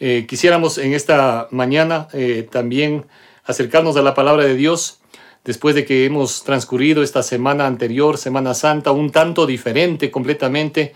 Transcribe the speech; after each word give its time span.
Eh, 0.00 0.26
quisiéramos 0.28 0.78
en 0.78 0.94
esta 0.94 1.48
mañana 1.50 2.06
eh, 2.12 2.46
también 2.48 3.06
acercarnos 3.44 3.96
a 3.96 4.02
la 4.02 4.14
palabra 4.14 4.44
de 4.44 4.54
Dios 4.54 5.00
después 5.44 5.74
de 5.74 5.84
que 5.84 6.04
hemos 6.04 6.44
transcurrido 6.44 7.02
esta 7.02 7.22
semana 7.24 7.66
anterior, 7.66 8.16
Semana 8.16 8.54
Santa, 8.54 8.92
un 8.92 9.10
tanto 9.10 9.44
diferente 9.44 10.10
completamente. 10.10 10.94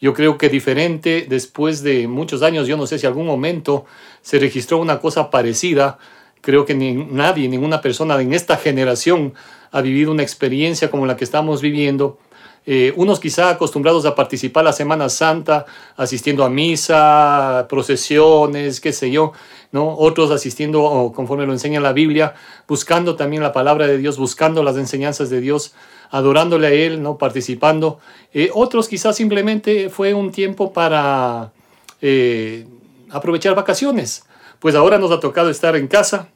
Yo 0.00 0.12
creo 0.12 0.36
que 0.36 0.50
diferente 0.50 1.26
después 1.28 1.82
de 1.82 2.08
muchos 2.08 2.42
años, 2.42 2.66
yo 2.66 2.76
no 2.76 2.86
sé 2.86 2.98
si 2.98 3.06
algún 3.06 3.26
momento 3.26 3.86
se 4.20 4.38
registró 4.38 4.78
una 4.78 4.98
cosa 4.98 5.30
parecida. 5.30 5.98
Creo 6.42 6.66
que 6.66 6.74
ni 6.74 6.92
nadie, 6.92 7.48
ninguna 7.48 7.80
persona 7.80 8.20
en 8.20 8.34
esta 8.34 8.56
generación 8.56 9.32
ha 9.70 9.80
vivido 9.80 10.10
una 10.10 10.24
experiencia 10.24 10.90
como 10.90 11.06
la 11.06 11.16
que 11.16 11.24
estamos 11.24 11.62
viviendo 11.62 12.18
eh, 12.64 12.92
unos 12.96 13.18
quizá 13.18 13.50
acostumbrados 13.50 14.06
a 14.06 14.14
participar 14.14 14.64
la 14.64 14.72
Semana 14.72 15.08
Santa, 15.08 15.66
asistiendo 15.96 16.44
a 16.44 16.48
misa, 16.48 17.66
procesiones, 17.68 18.80
qué 18.80 18.92
sé 18.92 19.10
yo, 19.10 19.32
¿no? 19.72 19.96
Otros 19.96 20.30
asistiendo, 20.30 21.12
conforme 21.14 21.44
lo 21.44 21.52
enseña 21.52 21.80
la 21.80 21.92
Biblia, 21.92 22.34
buscando 22.68 23.16
también 23.16 23.42
la 23.42 23.52
palabra 23.52 23.88
de 23.88 23.98
Dios, 23.98 24.16
buscando 24.16 24.62
las 24.62 24.76
enseñanzas 24.76 25.28
de 25.28 25.40
Dios, 25.40 25.74
adorándole 26.10 26.66
a 26.68 26.70
Él, 26.70 27.02
¿no? 27.02 27.18
Participando. 27.18 27.98
Eh, 28.32 28.50
otros 28.54 28.88
quizás 28.88 29.16
simplemente 29.16 29.88
fue 29.88 30.14
un 30.14 30.30
tiempo 30.30 30.72
para 30.72 31.52
eh, 32.00 32.66
aprovechar 33.10 33.56
vacaciones. 33.56 34.24
Pues 34.60 34.76
ahora 34.76 34.98
nos 34.98 35.10
ha 35.10 35.18
tocado 35.18 35.50
estar 35.50 35.74
en 35.74 35.88
casa 35.88 36.28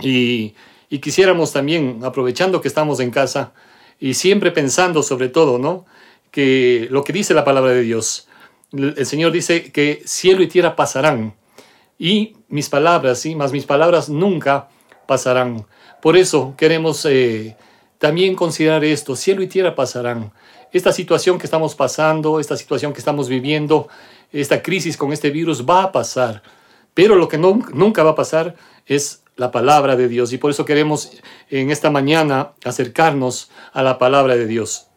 y, 0.00 0.54
y 0.88 0.98
quisiéramos 1.00 1.52
también, 1.52 2.00
aprovechando 2.04 2.62
que 2.62 2.68
estamos 2.68 3.00
en 3.00 3.10
casa, 3.10 3.52
y 4.02 4.14
siempre 4.14 4.50
pensando 4.50 5.00
sobre 5.04 5.28
todo, 5.28 5.60
¿no? 5.60 5.86
Que 6.32 6.88
lo 6.90 7.04
que 7.04 7.12
dice 7.12 7.34
la 7.34 7.44
palabra 7.44 7.70
de 7.70 7.82
Dios. 7.82 8.26
El 8.72 9.06
Señor 9.06 9.30
dice 9.30 9.70
que 9.70 10.02
cielo 10.04 10.42
y 10.42 10.48
tierra 10.48 10.74
pasarán 10.74 11.36
y 12.00 12.34
mis 12.48 12.68
palabras, 12.68 13.20
¿sí? 13.20 13.36
Más 13.36 13.52
mis 13.52 13.64
palabras 13.64 14.08
nunca 14.08 14.68
pasarán. 15.06 15.66
Por 16.00 16.16
eso 16.16 16.54
queremos 16.56 17.04
eh, 17.04 17.56
también 17.98 18.34
considerar 18.34 18.84
esto, 18.84 19.14
cielo 19.14 19.40
y 19.40 19.46
tierra 19.46 19.76
pasarán. 19.76 20.32
Esta 20.72 20.90
situación 20.90 21.38
que 21.38 21.46
estamos 21.46 21.76
pasando, 21.76 22.40
esta 22.40 22.56
situación 22.56 22.92
que 22.92 22.98
estamos 22.98 23.28
viviendo, 23.28 23.86
esta 24.32 24.64
crisis 24.64 24.96
con 24.96 25.12
este 25.12 25.30
virus 25.30 25.64
va 25.64 25.84
a 25.84 25.92
pasar. 25.92 26.42
Pero 26.92 27.14
lo 27.14 27.28
que 27.28 27.38
no, 27.38 27.60
nunca 27.72 28.02
va 28.02 28.10
a 28.10 28.16
pasar 28.16 28.56
es 28.84 29.21
la 29.36 29.50
palabra 29.50 29.96
de 29.96 30.08
Dios 30.08 30.32
y 30.32 30.38
por 30.38 30.50
eso 30.50 30.64
queremos 30.64 31.10
en 31.50 31.70
esta 31.70 31.90
mañana 31.90 32.52
acercarnos 32.64 33.50
a 33.72 33.82
la 33.82 33.98
palabra 33.98 34.36
de 34.36 34.46
Dios. 34.46 34.88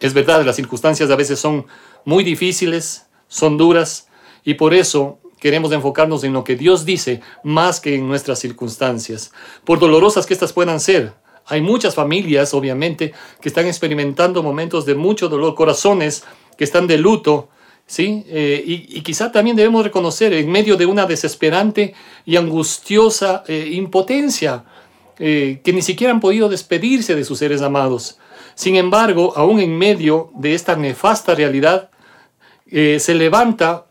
Es 0.00 0.14
verdad, 0.14 0.44
las 0.44 0.56
circunstancias 0.56 1.10
a 1.10 1.16
veces 1.16 1.38
son 1.38 1.66
muy 2.04 2.24
difíciles, 2.24 3.06
son 3.28 3.58
duras 3.58 4.08
y 4.44 4.54
por 4.54 4.72
eso 4.72 5.18
queremos 5.38 5.72
enfocarnos 5.72 6.24
en 6.24 6.32
lo 6.32 6.44
que 6.44 6.56
Dios 6.56 6.84
dice 6.84 7.20
más 7.42 7.80
que 7.80 7.94
en 7.94 8.08
nuestras 8.08 8.38
circunstancias. 8.38 9.32
Por 9.64 9.78
dolorosas 9.78 10.26
que 10.26 10.34
éstas 10.34 10.52
puedan 10.52 10.80
ser, 10.80 11.14
hay 11.46 11.60
muchas 11.60 11.94
familias, 11.94 12.54
obviamente, 12.54 13.12
que 13.40 13.48
están 13.48 13.66
experimentando 13.66 14.42
momentos 14.42 14.86
de 14.86 14.94
mucho 14.94 15.28
dolor, 15.28 15.54
corazones 15.54 16.24
que 16.56 16.64
están 16.64 16.86
de 16.86 16.98
luto, 16.98 17.48
¿sí? 17.90 18.24
Eh, 18.28 18.62
y, 18.64 19.00
quizá 19.00 19.32
también 19.32 19.56
debemos 19.56 19.82
reconocer 19.82 20.32
en 20.32 20.48
medio 20.48 20.76
de 20.76 20.86
una 20.86 21.06
desesperante 21.06 21.92
y 22.24 22.36
angustiosa 22.36 23.42
eh, 23.48 23.70
impotencia 23.72 24.64
eh, 25.18 25.60
que 25.64 25.72
ni 25.72 25.82
siquiera 25.82 26.12
han 26.12 26.20
podido 26.20 26.48
despedirse 26.48 27.16
de 27.16 27.24
sus 27.24 27.40
seres 27.40 27.62
amados. 27.62 28.16
Sin 28.54 28.76
embargo, 28.76 29.32
aún 29.34 29.58
en 29.58 29.76
medio 29.76 30.30
de 30.36 30.54
esta 30.54 30.76
nefasta 30.76 31.34
realidad, 31.34 31.90
se 32.70 33.14
levanta 33.14 33.86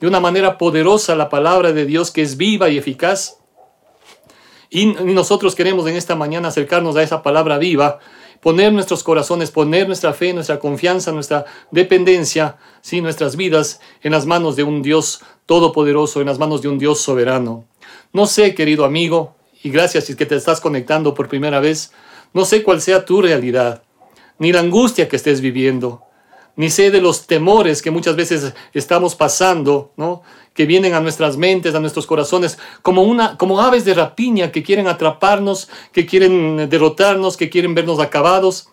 de 0.00 0.08
una 0.08 0.18
manera 0.18 0.58
poderosa 0.58 1.14
la 1.14 1.28
palabra 1.28 1.72
de 1.72 1.86
Dios 1.86 2.10
que 2.10 2.22
es 2.22 2.36
viva 2.36 2.68
y 2.68 2.76
eficaz. 2.76 3.38
Y 4.68 4.86
nosotros 4.86 5.54
queremos 5.54 5.86
en 5.86 5.94
esta 5.94 6.16
mañana 6.16 6.48
acercarnos 6.48 6.96
a 6.96 7.02
esa 7.04 7.22
palabra 7.22 7.58
viva 7.58 8.00
poner 8.40 8.72
nuestros 8.72 9.02
corazones, 9.02 9.50
poner 9.50 9.86
nuestra 9.86 10.12
fe, 10.12 10.32
nuestra 10.32 10.58
confianza, 10.58 11.12
nuestra 11.12 11.44
dependencia, 11.70 12.56
¿sí? 12.80 13.00
nuestras 13.00 13.36
vidas 13.36 13.80
en 14.02 14.12
las 14.12 14.26
manos 14.26 14.56
de 14.56 14.62
un 14.62 14.82
Dios 14.82 15.20
todopoderoso, 15.46 16.20
en 16.20 16.26
las 16.26 16.38
manos 16.38 16.62
de 16.62 16.68
un 16.68 16.78
Dios 16.78 17.00
soberano. 17.00 17.64
No 18.12 18.26
sé, 18.26 18.54
querido 18.54 18.84
amigo, 18.84 19.36
y 19.62 19.70
gracias 19.70 20.04
si 20.04 20.12
es 20.12 20.18
que 20.18 20.26
te 20.26 20.36
estás 20.36 20.60
conectando 20.60 21.14
por 21.14 21.28
primera 21.28 21.60
vez, 21.60 21.92
no 22.32 22.44
sé 22.44 22.62
cuál 22.62 22.80
sea 22.80 23.04
tu 23.04 23.22
realidad, 23.22 23.82
ni 24.38 24.52
la 24.52 24.60
angustia 24.60 25.08
que 25.08 25.16
estés 25.16 25.40
viviendo, 25.40 26.02
ni 26.56 26.70
sé 26.70 26.90
de 26.90 27.00
los 27.00 27.26
temores 27.26 27.82
que 27.82 27.90
muchas 27.90 28.16
veces 28.16 28.54
estamos 28.72 29.14
pasando, 29.14 29.92
¿no? 29.96 30.22
que 30.56 30.64
vienen 30.64 30.94
a 30.94 31.00
nuestras 31.00 31.36
mentes, 31.36 31.74
a 31.74 31.80
nuestros 31.80 32.06
corazones, 32.06 32.58
como, 32.80 33.02
una, 33.02 33.36
como 33.36 33.60
aves 33.60 33.84
de 33.84 33.92
rapiña 33.92 34.50
que 34.50 34.62
quieren 34.62 34.88
atraparnos, 34.88 35.68
que 35.92 36.06
quieren 36.06 36.68
derrotarnos, 36.70 37.36
que 37.36 37.50
quieren 37.50 37.74
vernos 37.74 38.00
acabados. 38.00 38.70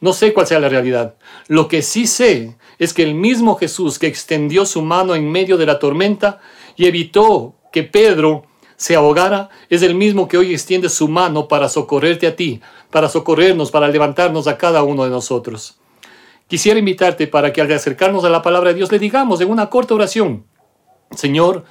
No 0.00 0.12
sé 0.12 0.32
cuál 0.32 0.46
sea 0.46 0.60
la 0.60 0.68
realidad. 0.68 1.16
Lo 1.48 1.66
que 1.66 1.82
sí 1.82 2.06
sé 2.06 2.56
es 2.78 2.94
que 2.94 3.02
el 3.02 3.14
mismo 3.14 3.56
Jesús 3.56 3.98
que 3.98 4.06
extendió 4.06 4.64
su 4.64 4.80
mano 4.82 5.16
en 5.16 5.28
medio 5.30 5.56
de 5.56 5.66
la 5.66 5.80
tormenta 5.80 6.40
y 6.76 6.86
evitó 6.86 7.56
que 7.72 7.82
Pedro 7.82 8.44
se 8.76 8.94
ahogara, 8.94 9.50
es 9.70 9.82
el 9.82 9.94
mismo 9.94 10.28
que 10.28 10.36
hoy 10.36 10.52
extiende 10.52 10.88
su 10.88 11.08
mano 11.08 11.48
para 11.48 11.68
socorrerte 11.68 12.26
a 12.26 12.36
ti, 12.36 12.60
para 12.90 13.08
socorrernos, 13.08 13.70
para 13.70 13.88
levantarnos 13.88 14.46
a 14.46 14.58
cada 14.58 14.82
uno 14.82 15.04
de 15.04 15.10
nosotros. 15.10 15.78
Quisiera 16.54 16.78
invitarte 16.78 17.26
para 17.26 17.52
que 17.52 17.60
al 17.60 17.72
acercarnos 17.72 18.24
a 18.24 18.28
la 18.28 18.40
palabra 18.40 18.70
de 18.70 18.76
Dios 18.76 18.92
le 18.92 19.00
digamos 19.00 19.40
en 19.40 19.50
una 19.50 19.68
corta 19.68 19.92
oración, 19.92 20.44
Señor, 21.10 21.64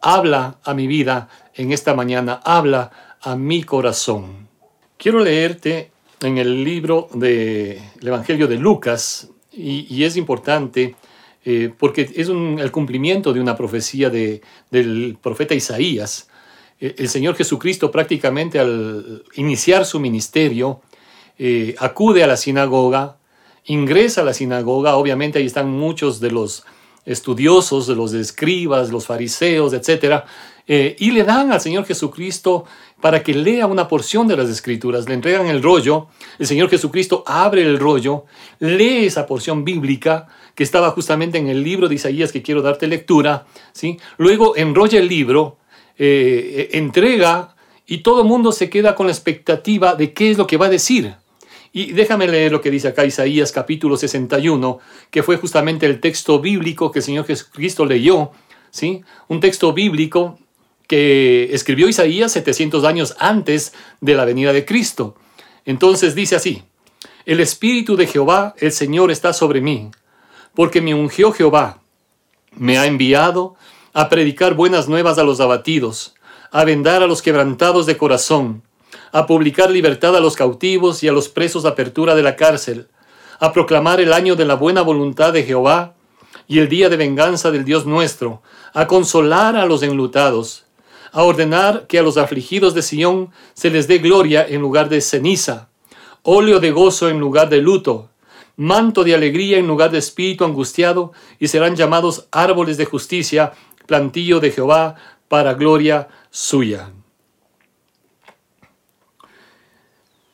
habla 0.00 0.56
a 0.64 0.72
mi 0.72 0.86
vida 0.86 1.28
en 1.54 1.72
esta 1.72 1.92
mañana, 1.92 2.40
habla 2.42 3.18
a 3.20 3.36
mi 3.36 3.64
corazón. 3.64 4.48
Quiero 4.96 5.20
leerte 5.20 5.90
en 6.22 6.38
el 6.38 6.64
libro 6.64 7.10
del 7.12 7.82
Evangelio 8.00 8.48
de 8.48 8.56
Lucas, 8.56 9.28
y, 9.52 10.04
es 10.04 10.16
importante 10.16 10.96
eh, 11.44 11.70
porque 11.78 12.10
es 12.16 12.30
el 12.30 12.70
cumplimiento 12.70 13.34
de 13.34 13.42
una 13.42 13.54
profecía 13.54 14.08
de, 14.08 14.40
del 14.70 15.18
profeta 15.20 15.54
Isaías. 15.54 16.30
Eh, 16.80 16.94
el 16.96 17.10
Señor 17.10 17.36
Jesucristo 17.36 17.90
prácticamente 17.90 18.58
al 18.58 19.22
iniciar 19.34 19.84
su 19.84 20.00
ministerio 20.00 20.80
eh, 21.38 21.74
acude 21.78 22.24
a 22.24 22.26
la 22.26 22.38
sinagoga, 22.38 23.19
ingresa 23.66 24.22
a 24.22 24.24
la 24.24 24.34
sinagoga, 24.34 24.96
obviamente 24.96 25.38
ahí 25.38 25.46
están 25.46 25.70
muchos 25.70 26.20
de 26.20 26.30
los 26.30 26.64
estudiosos, 27.04 27.86
de 27.86 27.94
los 27.94 28.12
escribas, 28.12 28.90
los 28.90 29.06
fariseos, 29.06 29.72
etc. 29.72 30.24
Eh, 30.66 30.96
y 30.98 31.10
le 31.10 31.24
dan 31.24 31.52
al 31.52 31.60
Señor 31.60 31.84
Jesucristo 31.84 32.64
para 33.00 33.22
que 33.22 33.34
lea 33.34 33.66
una 33.66 33.88
porción 33.88 34.28
de 34.28 34.36
las 34.36 34.48
escrituras. 34.48 35.08
Le 35.08 35.14
entregan 35.14 35.46
el 35.46 35.62
rollo, 35.62 36.08
el 36.38 36.46
Señor 36.46 36.68
Jesucristo 36.68 37.24
abre 37.26 37.62
el 37.62 37.78
rollo, 37.78 38.26
lee 38.58 39.06
esa 39.06 39.26
porción 39.26 39.64
bíblica 39.64 40.28
que 40.54 40.62
estaba 40.62 40.90
justamente 40.90 41.38
en 41.38 41.48
el 41.48 41.62
libro 41.62 41.88
de 41.88 41.94
Isaías 41.94 42.32
que 42.32 42.42
quiero 42.42 42.62
darte 42.62 42.86
lectura, 42.86 43.46
¿sí? 43.72 43.98
luego 44.18 44.56
enrolla 44.56 44.98
el 44.98 45.08
libro, 45.08 45.56
eh, 45.98 46.68
entrega 46.72 47.54
y 47.86 47.98
todo 47.98 48.22
el 48.22 48.28
mundo 48.28 48.52
se 48.52 48.70
queda 48.70 48.94
con 48.94 49.06
la 49.06 49.12
expectativa 49.12 49.94
de 49.94 50.12
qué 50.12 50.30
es 50.30 50.38
lo 50.38 50.46
que 50.46 50.56
va 50.56 50.66
a 50.66 50.70
decir. 50.70 51.14
Y 51.72 51.92
déjame 51.92 52.26
leer 52.26 52.50
lo 52.50 52.60
que 52.60 52.70
dice 52.70 52.88
acá 52.88 53.04
Isaías 53.04 53.52
capítulo 53.52 53.96
61, 53.96 54.80
que 55.10 55.22
fue 55.22 55.36
justamente 55.36 55.86
el 55.86 56.00
texto 56.00 56.40
bíblico 56.40 56.90
que 56.90 56.98
el 56.98 57.04
Señor 57.04 57.26
Jesucristo 57.26 57.84
leyó, 57.86 58.32
¿sí? 58.70 59.02
Un 59.28 59.40
texto 59.40 59.72
bíblico 59.72 60.38
que 60.88 61.54
escribió 61.54 61.88
Isaías 61.88 62.32
700 62.32 62.84
años 62.84 63.14
antes 63.20 63.72
de 64.00 64.14
la 64.14 64.24
venida 64.24 64.52
de 64.52 64.64
Cristo. 64.64 65.14
Entonces 65.64 66.16
dice 66.16 66.34
así, 66.34 66.64
el 67.24 67.38
Espíritu 67.38 67.94
de 67.94 68.08
Jehová, 68.08 68.56
el 68.58 68.72
Señor, 68.72 69.12
está 69.12 69.32
sobre 69.32 69.60
mí, 69.60 69.90
porque 70.54 70.80
me 70.80 70.94
ungió 70.94 71.30
Jehová, 71.30 71.80
me 72.56 72.78
ha 72.78 72.86
enviado 72.86 73.54
a 73.92 74.08
predicar 74.08 74.54
buenas 74.54 74.88
nuevas 74.88 75.18
a 75.18 75.22
los 75.22 75.38
abatidos, 75.38 76.16
a 76.50 76.64
vendar 76.64 77.04
a 77.04 77.06
los 77.06 77.22
quebrantados 77.22 77.86
de 77.86 77.96
corazón, 77.96 78.64
a 79.12 79.26
publicar 79.26 79.70
libertad 79.70 80.16
a 80.16 80.20
los 80.20 80.36
cautivos 80.36 81.02
y 81.02 81.08
a 81.08 81.12
los 81.12 81.28
presos 81.28 81.64
apertura 81.64 82.14
de 82.14 82.22
la 82.22 82.36
cárcel, 82.36 82.88
a 83.38 83.52
proclamar 83.52 84.00
el 84.00 84.12
año 84.12 84.36
de 84.36 84.44
la 84.44 84.54
buena 84.54 84.82
voluntad 84.82 85.32
de 85.32 85.42
Jehová 85.42 85.94
y 86.46 86.58
el 86.58 86.68
día 86.68 86.88
de 86.88 86.96
venganza 86.96 87.50
del 87.50 87.64
Dios 87.64 87.86
nuestro, 87.86 88.42
a 88.74 88.86
consolar 88.86 89.56
a 89.56 89.66
los 89.66 89.82
enlutados, 89.82 90.66
a 91.12 91.22
ordenar 91.22 91.86
que 91.86 91.98
a 91.98 92.02
los 92.02 92.16
afligidos 92.16 92.74
de 92.74 92.82
Sión 92.82 93.30
se 93.54 93.70
les 93.70 93.88
dé 93.88 93.98
gloria 93.98 94.46
en 94.46 94.60
lugar 94.60 94.88
de 94.88 95.00
ceniza, 95.00 95.70
óleo 96.22 96.60
de 96.60 96.70
gozo 96.70 97.08
en 97.08 97.18
lugar 97.18 97.48
de 97.48 97.62
luto, 97.62 98.10
manto 98.56 99.04
de 99.04 99.14
alegría 99.14 99.58
en 99.58 99.66
lugar 99.66 99.90
de 99.90 99.98
espíritu 99.98 100.44
angustiado, 100.44 101.12
y 101.38 101.48
serán 101.48 101.76
llamados 101.76 102.28
árboles 102.30 102.76
de 102.76 102.84
justicia, 102.84 103.52
plantillo 103.86 104.38
de 104.38 104.50
Jehová, 104.50 104.96
para 105.28 105.54
gloria 105.54 106.08
suya. 106.30 106.90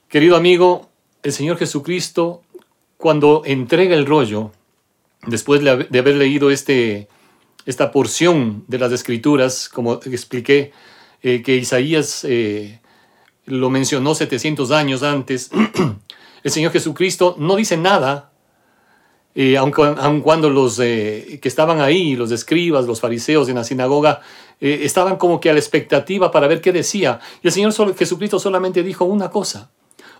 Querido 0.09 0.37
amigo, 0.37 0.89
el 1.25 1.33
Señor 1.33 1.59
Jesucristo, 1.59 2.43
cuando 2.97 3.43
entrega 3.45 3.97
el 3.97 4.07
rollo, 4.07 4.53
después 5.27 5.61
de 5.63 5.99
haber 5.99 6.15
leído 6.15 6.53
este, 6.53 7.09
esta 7.67 7.91
porción 7.91 8.65
de 8.69 8.79
las 8.79 8.93
escrituras, 8.93 9.69
como 9.69 9.95
expliqué, 9.95 10.71
eh, 11.23 11.43
que 11.43 11.57
Isaías 11.57 12.23
eh, 12.23 12.79
lo 13.47 13.69
mencionó 13.69 14.15
700 14.15 14.71
años 14.71 15.03
antes, 15.03 15.51
el 16.45 16.51
Señor 16.53 16.71
Jesucristo 16.71 17.35
no 17.37 17.57
dice 17.57 17.77
nada, 17.77 18.31
eh, 19.35 19.57
aun, 19.57 19.73
cuando 20.23 20.51
los 20.51 20.77
que 20.77 21.41
estaban 21.43 21.81
ahí, 21.81 22.15
los 22.15 22.31
escribas, 22.31 22.87
los 22.87 23.01
fariseos 23.01 23.49
en 23.49 23.57
la 23.57 23.65
sinagoga, 23.65 24.21
estaban 24.61 25.17
como 25.17 25.41
que 25.41 25.51
a 25.51 25.53
la 25.53 25.59
expectativa 25.59 26.31
para 26.31 26.47
ver 26.47 26.61
qué 26.61 26.73
decía. 26.73 27.19
Y 27.43 27.49
el 27.49 27.53
Señor 27.53 27.97
Jesucristo 27.97 28.39
solamente 28.39 28.83
dijo 28.83 29.05
una 29.05 29.29
cosa, 29.29 29.71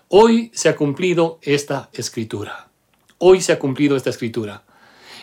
hoy 0.09 0.51
se 0.53 0.69
ha 0.69 0.75
cumplido 0.75 1.39
esta 1.41 1.89
escritura, 1.93 2.69
hoy 3.17 3.41
se 3.41 3.51
ha 3.51 3.59
cumplido 3.59 3.95
esta 3.95 4.09
escritura. 4.09 4.63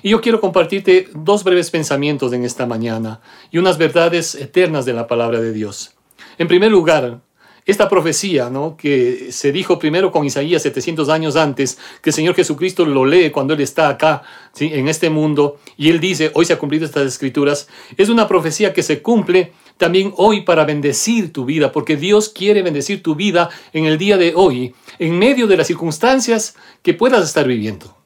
Y 0.03 0.11
yo 0.11 0.21
quiero 0.21 0.41
compartirte 0.41 1.09
dos 1.15 1.45
breves 1.45 1.71
pensamientos 1.71 2.33
en 2.35 2.45
esta 2.45 2.67
mañana 2.67 3.21
y 3.51 3.57
unas 3.59 3.79
verdades 3.79 4.35
eternas 4.35 4.85
de 4.85 4.93
la 4.93 5.07
palabra 5.07 5.41
de 5.41 5.53
Dios. 5.53 5.95
En 6.37 6.47
primer 6.47 6.71
lugar, 6.71 7.21
esta 7.65 7.89
profecía, 7.89 8.51
¿no? 8.51 8.77
que 8.77 9.33
se 9.33 9.51
dijo 9.51 9.79
primero 9.79 10.13
con 10.13 10.27
Isaías 10.27 10.61
700 10.63 11.09
años 11.09 11.37
antes, 11.37 11.79
que 12.03 12.11
el 12.11 12.15
Señor 12.15 12.35
Jesucristo 12.35 12.85
lo 12.85 13.07
lee 13.07 13.31
cuando 13.31 13.55
Él 13.55 13.63
está 13.63 13.89
acá, 13.89 14.23
¿sí? 14.53 14.71
en 14.75 14.89
este 14.89 15.09
mundo, 15.09 15.57
y 15.79 15.89
Él 15.89 16.01
dice, 16.01 16.31
hoy 16.35 16.45
se 16.45 16.53
han 16.53 16.59
cumplido 16.59 16.85
estas 16.85 17.07
escrituras, 17.07 17.69
es 17.97 18.11
una 18.11 18.29
profecía 18.29 18.75
que 18.75 18.83
se 18.83 19.01
cumple 19.01 19.53
también 19.77 20.13
hoy 20.17 20.43
para 20.43 20.65
bendecir 20.65 21.33
tu 21.33 21.45
vida, 21.45 21.73
porque 21.73 21.97
Dios 21.97 22.29
quiere 22.29 22.63
bendecir 22.63 23.03
tu 23.03 23.15
vida 23.15 23.51
en 23.73 23.87
el 23.87 23.99
día 23.99 24.17
de 24.17 24.33
hoy, 24.35 24.75
en 24.99 25.19
medio 25.19 25.47
de 25.47 25.57
las 25.57 25.67
circunstancias 25.67 26.57
que 26.83 26.95
puedas 26.95 27.25
estar 27.25 27.47
viviendo. 27.47 27.97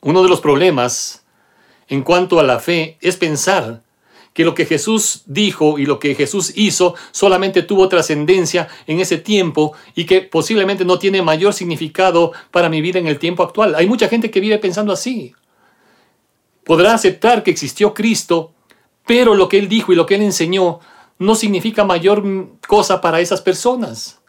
Uno 0.00 0.22
de 0.22 0.28
los 0.28 0.40
problemas 0.40 1.24
en 1.88 2.02
cuanto 2.02 2.40
a 2.40 2.42
la 2.42 2.58
fe 2.58 2.96
es 3.00 3.16
pensar 3.16 3.82
que 4.32 4.44
lo 4.44 4.54
que 4.54 4.64
Jesús 4.64 5.22
dijo 5.26 5.78
y 5.78 5.86
lo 5.86 5.98
que 5.98 6.14
Jesús 6.14 6.52
hizo 6.54 6.94
solamente 7.10 7.62
tuvo 7.62 7.88
trascendencia 7.88 8.68
en 8.86 9.00
ese 9.00 9.18
tiempo 9.18 9.74
y 9.94 10.04
que 10.04 10.20
posiblemente 10.22 10.84
no 10.84 10.98
tiene 10.98 11.20
mayor 11.20 11.52
significado 11.52 12.32
para 12.50 12.68
mi 12.68 12.80
vida 12.80 12.98
en 12.98 13.08
el 13.08 13.18
tiempo 13.18 13.42
actual. 13.42 13.74
Hay 13.74 13.86
mucha 13.86 14.08
gente 14.08 14.30
que 14.30 14.40
vive 14.40 14.58
pensando 14.58 14.92
así. 14.92 15.34
Podrá 16.64 16.94
aceptar 16.94 17.42
que 17.42 17.50
existió 17.50 17.92
Cristo, 17.92 18.52
pero 19.06 19.34
lo 19.34 19.48
que 19.48 19.58
Él 19.58 19.68
dijo 19.68 19.92
y 19.92 19.96
lo 19.96 20.06
que 20.06 20.16
Él 20.16 20.22
enseñó 20.22 20.80
no 21.18 21.34
significa 21.34 21.84
mayor 21.84 22.24
cosa 22.66 23.00
para 23.00 23.20
esas 23.20 23.40
personas. 23.40 24.20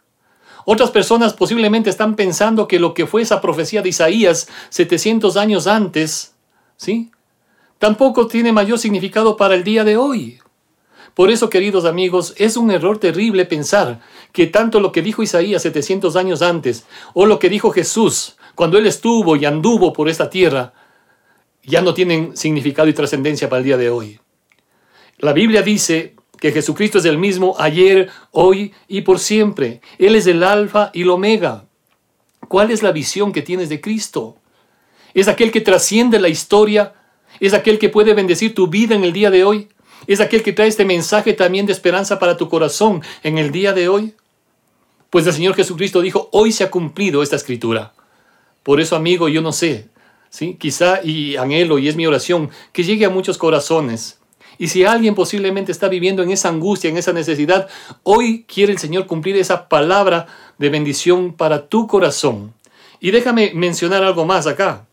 Otras 0.64 0.90
personas 0.90 1.34
posiblemente 1.34 1.90
están 1.90 2.14
pensando 2.14 2.68
que 2.68 2.78
lo 2.78 2.94
que 2.94 3.06
fue 3.06 3.22
esa 3.22 3.40
profecía 3.40 3.82
de 3.82 3.88
Isaías 3.88 4.48
700 4.70 5.36
años 5.36 5.66
antes, 5.66 6.34
¿sí? 6.76 7.10
Tampoco 7.78 8.28
tiene 8.28 8.52
mayor 8.52 8.78
significado 8.78 9.36
para 9.36 9.54
el 9.54 9.64
día 9.64 9.82
de 9.82 9.96
hoy. 9.96 10.38
Por 11.14 11.30
eso, 11.30 11.50
queridos 11.50 11.84
amigos, 11.84 12.34
es 12.38 12.56
un 12.56 12.70
error 12.70 12.98
terrible 12.98 13.44
pensar 13.44 14.00
que 14.32 14.46
tanto 14.46 14.80
lo 14.80 14.92
que 14.92 15.02
dijo 15.02 15.22
Isaías 15.22 15.62
700 15.62 16.16
años 16.16 16.42
antes 16.42 16.86
o 17.12 17.26
lo 17.26 17.38
que 17.38 17.48
dijo 17.48 17.70
Jesús 17.70 18.36
cuando 18.54 18.78
él 18.78 18.86
estuvo 18.86 19.36
y 19.36 19.44
anduvo 19.44 19.92
por 19.92 20.08
esta 20.08 20.30
tierra 20.30 20.72
ya 21.64 21.82
no 21.82 21.92
tienen 21.94 22.36
significado 22.36 22.88
y 22.88 22.92
trascendencia 22.92 23.48
para 23.48 23.58
el 23.58 23.64
día 23.64 23.76
de 23.76 23.90
hoy. 23.90 24.18
La 25.22 25.32
Biblia 25.32 25.62
dice 25.62 26.16
que 26.40 26.50
Jesucristo 26.50 26.98
es 26.98 27.04
el 27.04 27.16
mismo 27.16 27.54
ayer, 27.60 28.10
hoy 28.32 28.74
y 28.88 29.02
por 29.02 29.20
siempre. 29.20 29.80
Él 29.96 30.16
es 30.16 30.26
el 30.26 30.42
alfa 30.42 30.90
y 30.92 31.02
el 31.02 31.10
omega. 31.10 31.66
¿Cuál 32.48 32.72
es 32.72 32.82
la 32.82 32.90
visión 32.90 33.30
que 33.32 33.40
tienes 33.40 33.68
de 33.68 33.80
Cristo? 33.80 34.36
¿Es 35.14 35.28
aquel 35.28 35.52
que 35.52 35.60
trasciende 35.60 36.18
la 36.18 36.28
historia? 36.28 36.94
¿Es 37.38 37.54
aquel 37.54 37.78
que 37.78 37.88
puede 37.88 38.14
bendecir 38.14 38.52
tu 38.52 38.66
vida 38.66 38.96
en 38.96 39.04
el 39.04 39.12
día 39.12 39.30
de 39.30 39.44
hoy? 39.44 39.68
¿Es 40.08 40.20
aquel 40.20 40.42
que 40.42 40.52
trae 40.52 40.66
este 40.66 40.84
mensaje 40.84 41.34
también 41.34 41.66
de 41.66 41.72
esperanza 41.72 42.18
para 42.18 42.36
tu 42.36 42.48
corazón 42.48 43.00
en 43.22 43.38
el 43.38 43.52
día 43.52 43.72
de 43.72 43.88
hoy? 43.88 44.16
Pues 45.08 45.24
el 45.28 45.34
Señor 45.34 45.54
Jesucristo 45.54 46.00
dijo, 46.00 46.30
hoy 46.32 46.50
se 46.50 46.64
ha 46.64 46.70
cumplido 46.72 47.22
esta 47.22 47.36
escritura. 47.36 47.92
Por 48.64 48.80
eso, 48.80 48.96
amigo, 48.96 49.28
yo 49.28 49.40
no 49.40 49.52
sé, 49.52 49.86
¿sí? 50.30 50.56
quizá 50.58 51.00
y 51.04 51.36
anhelo, 51.36 51.78
y 51.78 51.86
es 51.86 51.94
mi 51.94 52.08
oración, 52.08 52.50
que 52.72 52.82
llegue 52.82 53.04
a 53.04 53.10
muchos 53.10 53.38
corazones 53.38 54.18
y 54.62 54.68
si 54.68 54.84
alguien 54.84 55.16
posiblemente 55.16 55.72
está 55.72 55.88
viviendo 55.88 56.22
en 56.22 56.30
esa 56.30 56.48
angustia, 56.48 56.88
en 56.88 56.96
esa 56.96 57.12
necesidad, 57.12 57.68
hoy 58.04 58.44
quiere 58.46 58.70
el 58.70 58.78
Señor 58.78 59.08
cumplir 59.08 59.34
esa 59.34 59.68
palabra 59.68 60.28
de 60.56 60.68
bendición 60.68 61.32
para 61.32 61.66
tu 61.66 61.88
corazón. 61.88 62.54
Y 63.00 63.10
déjame 63.10 63.50
mencionar 63.56 64.04
algo 64.04 64.24
más 64.24 64.46
acá. 64.46 64.86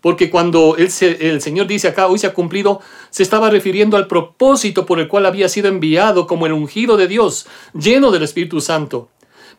Porque 0.00 0.30
cuando 0.30 0.76
el, 0.76 0.90
el, 1.18 1.40
Señor 1.40 1.66
dice 1.66 1.88
acá, 1.88 2.06
hoy 2.06 2.20
se 2.20 2.28
ha 2.28 2.34
cumplido, 2.34 2.80
se 3.10 3.24
estaba 3.24 3.50
refiriendo 3.50 3.96
al 3.96 4.06
propósito 4.06 4.86
por 4.86 5.00
el 5.00 5.08
cual 5.08 5.26
había 5.26 5.48
sido 5.48 5.66
enviado 5.66 6.28
como 6.28 6.46
el 6.46 6.52
ungido 6.52 6.96
de 6.96 7.08
Dios, 7.08 7.48
lleno 7.74 8.12
del 8.12 8.22
Espíritu 8.22 8.60
Santo. 8.60 9.08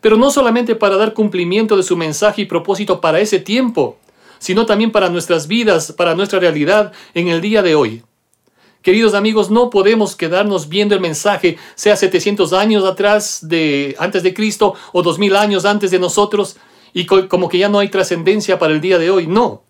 Pero 0.00 0.16
no 0.16 0.30
solamente 0.30 0.76
para 0.76 0.96
dar 0.96 1.12
cumplimiento 1.12 1.76
de 1.76 1.82
su 1.82 1.94
mensaje 1.94 2.40
y 2.40 2.46
propósito 2.46 3.02
para 3.02 3.20
ese 3.20 3.38
tiempo, 3.38 3.98
sino 4.38 4.64
también 4.64 4.92
para 4.92 5.10
nuestras 5.10 5.46
vidas, 5.46 5.92
para 5.92 6.14
nuestra 6.14 6.40
realidad 6.40 6.90
en 7.12 7.28
el 7.28 7.42
día 7.42 7.60
de 7.60 7.74
hoy. 7.74 8.02
Queridos 8.82 9.14
amigos, 9.14 9.50
no 9.50 9.70
podemos 9.70 10.14
quedarnos 10.14 10.68
viendo 10.68 10.94
el 10.94 11.00
mensaje, 11.00 11.58
sea 11.74 11.96
700 11.96 12.52
años 12.52 12.84
atrás 12.84 13.40
de 13.48 13.96
antes 13.98 14.22
de 14.22 14.32
Cristo 14.32 14.74
o 14.92 15.02
2000 15.02 15.36
años 15.36 15.64
antes 15.64 15.90
de 15.90 15.98
nosotros 15.98 16.56
y 16.92 17.04
como 17.06 17.48
que 17.48 17.58
ya 17.58 17.68
no 17.68 17.80
hay 17.80 17.88
trascendencia 17.88 18.58
para 18.58 18.72
el 18.72 18.80
día 18.80 18.98
de 18.98 19.10
hoy. 19.10 19.26
No. 19.26 19.64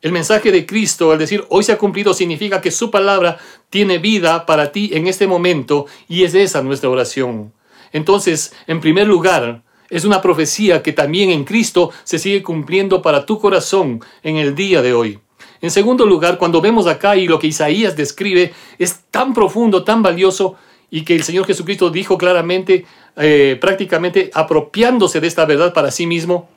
El 0.00 0.12
mensaje 0.12 0.52
de 0.52 0.66
Cristo, 0.66 1.12
al 1.12 1.18
decir 1.18 1.44
hoy 1.48 1.64
se 1.64 1.72
ha 1.72 1.78
cumplido, 1.78 2.14
significa 2.14 2.60
que 2.60 2.70
su 2.70 2.90
palabra 2.90 3.38
tiene 3.70 3.98
vida 3.98 4.46
para 4.46 4.72
ti 4.72 4.90
en 4.94 5.08
este 5.08 5.26
momento 5.26 5.86
y 6.08 6.22
es 6.22 6.34
esa 6.34 6.62
nuestra 6.62 6.90
oración. 6.90 7.52
Entonces, 7.92 8.52
en 8.66 8.80
primer 8.80 9.06
lugar, 9.06 9.62
es 9.90 10.04
una 10.04 10.22
profecía 10.22 10.82
que 10.82 10.92
también 10.92 11.30
en 11.30 11.44
Cristo 11.44 11.90
se 12.04 12.18
sigue 12.18 12.42
cumpliendo 12.42 13.02
para 13.02 13.26
tu 13.26 13.38
corazón 13.38 14.00
en 14.22 14.36
el 14.36 14.54
día 14.54 14.80
de 14.80 14.94
hoy. 14.94 15.18
En 15.62 15.70
segundo 15.70 16.04
lugar, 16.04 16.38
cuando 16.38 16.60
vemos 16.60 16.88
acá 16.88 17.16
y 17.16 17.28
lo 17.28 17.38
que 17.38 17.46
Isaías 17.46 17.96
describe 17.96 18.52
es 18.78 19.04
tan 19.10 19.32
profundo, 19.32 19.84
tan 19.84 20.02
valioso, 20.02 20.56
y 20.90 21.02
que 21.04 21.14
el 21.14 21.22
Señor 21.22 21.46
Jesucristo 21.46 21.88
dijo 21.88 22.18
claramente, 22.18 22.84
eh, 23.16 23.56
prácticamente 23.60 24.30
apropiándose 24.34 25.20
de 25.20 25.28
esta 25.28 25.46
verdad 25.46 25.72
para 25.72 25.90
sí 25.90 26.06
mismo, 26.06 26.50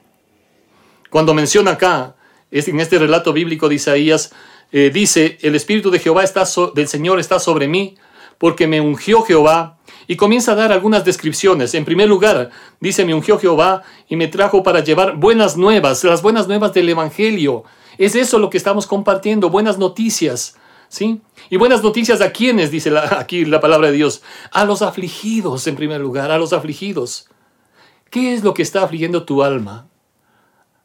cuando 1.09 1.33
menciona 1.33 1.71
acá, 1.71 2.15
en 2.51 2.79
este 2.79 2.97
relato 2.97 3.31
bíblico 3.31 3.69
de 3.69 3.75
Isaías, 3.75 4.33
eh, 4.71 4.89
dice, 4.91 5.37
el 5.41 5.55
Espíritu 5.55 5.91
de 5.91 5.99
Jehová 5.99 6.23
está 6.23 6.43
del 6.73 6.87
Señor 6.87 7.19
está 7.19 7.39
sobre 7.39 7.67
mí, 7.67 7.95
porque 8.39 8.67
me 8.67 8.81
ungió 8.81 9.21
Jehová, 9.21 9.77
y 10.07 10.15
comienza 10.15 10.53
a 10.53 10.55
dar 10.55 10.71
algunas 10.71 11.05
descripciones. 11.05 11.73
En 11.73 11.85
primer 11.85 12.09
lugar, 12.09 12.49
dice, 12.79 13.05
me 13.05 13.13
ungió 13.13 13.37
Jehová 13.37 13.83
y 14.09 14.15
me 14.15 14.27
trajo 14.27 14.63
para 14.63 14.83
llevar 14.83 15.15
buenas 15.15 15.57
nuevas, 15.57 16.03
las 16.03 16.21
buenas 16.21 16.47
nuevas 16.47 16.73
del 16.73 16.89
Evangelio, 16.89 17.63
es 17.97 18.15
eso 18.15 18.39
lo 18.39 18.49
que 18.49 18.57
estamos 18.57 18.87
compartiendo, 18.87 19.49
buenas 19.49 19.77
noticias. 19.77 20.55
¿Sí? 20.87 21.19
Y 21.49 21.57
buenas 21.57 21.81
noticias 21.81 22.21
a 22.21 22.31
quienes, 22.31 22.69
dice 22.71 22.95
aquí 23.17 23.43
la 23.43 23.59
palabra 23.59 23.87
de 23.87 23.97
Dios. 23.97 24.21
A 24.51 24.65
los 24.65 24.81
afligidos, 24.81 25.65
en 25.67 25.75
primer 25.75 25.99
lugar, 25.99 26.31
a 26.31 26.37
los 26.37 26.53
afligidos. 26.53 27.27
¿Qué 28.11 28.33
es 28.33 28.43
lo 28.43 28.53
que 28.53 28.61
está 28.61 28.83
afligiendo 28.83 29.25
tu 29.25 29.43
alma? 29.43 29.87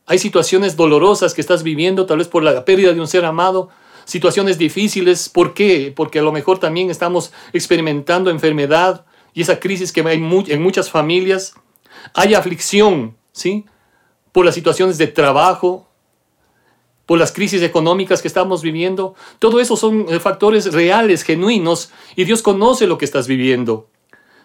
Hay 0.06 0.18
situaciones 0.18 0.74
dolorosas 0.74 1.34
que 1.34 1.40
estás 1.40 1.62
viviendo, 1.62 2.06
tal 2.06 2.18
vez 2.18 2.28
por 2.28 2.42
la 2.42 2.64
pérdida 2.64 2.92
de 2.92 3.00
un 3.00 3.06
ser 3.06 3.24
amado, 3.24 3.68
situaciones 4.04 4.58
difíciles. 4.58 5.28
¿Por 5.28 5.54
qué? 5.54 5.92
Porque 5.94 6.18
a 6.18 6.22
lo 6.22 6.32
mejor 6.32 6.58
también 6.58 6.90
estamos 6.90 7.32
experimentando 7.52 8.30
enfermedad 8.30 9.04
y 9.34 9.42
esa 9.42 9.60
crisis 9.60 9.92
que 9.92 10.00
hay 10.00 10.16
en 10.16 10.62
muchas 10.62 10.90
familias. 10.90 11.54
Hay 12.14 12.34
aflicción, 12.34 13.16
¿sí? 13.32 13.66
Por 14.32 14.46
las 14.46 14.54
situaciones 14.54 14.98
de 14.98 15.06
trabajo, 15.06 15.89
por 17.10 17.18
las 17.18 17.32
crisis 17.32 17.60
económicas 17.62 18.22
que 18.22 18.28
estamos 18.28 18.62
viviendo. 18.62 19.16
Todo 19.40 19.58
eso 19.58 19.76
son 19.76 20.06
eh, 20.08 20.20
factores 20.20 20.72
reales, 20.72 21.24
genuinos, 21.24 21.90
y 22.14 22.22
Dios 22.22 22.40
conoce 22.40 22.86
lo 22.86 22.98
que 22.98 23.04
estás 23.04 23.26
viviendo. 23.26 23.88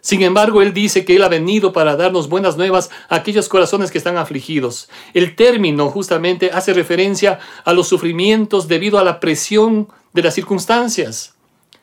Sin 0.01 0.23
embargo, 0.23 0.63
Él 0.63 0.73
dice 0.73 1.05
que 1.05 1.15
Él 1.15 1.21
ha 1.21 1.29
venido 1.29 1.73
para 1.73 1.95
darnos 1.95 2.27
buenas 2.27 2.57
nuevas 2.57 2.89
a 3.07 3.17
aquellos 3.17 3.49
corazones 3.49 3.91
que 3.91 3.99
están 3.99 4.17
afligidos. 4.17 4.89
El 5.13 5.35
término 5.35 5.91
justamente 5.91 6.49
hace 6.51 6.73
referencia 6.73 7.37
a 7.65 7.71
los 7.71 7.87
sufrimientos 7.87 8.67
debido 8.67 8.97
a 8.97 9.03
la 9.03 9.19
presión 9.19 9.87
de 10.13 10.23
las 10.23 10.33
circunstancias. 10.33 11.35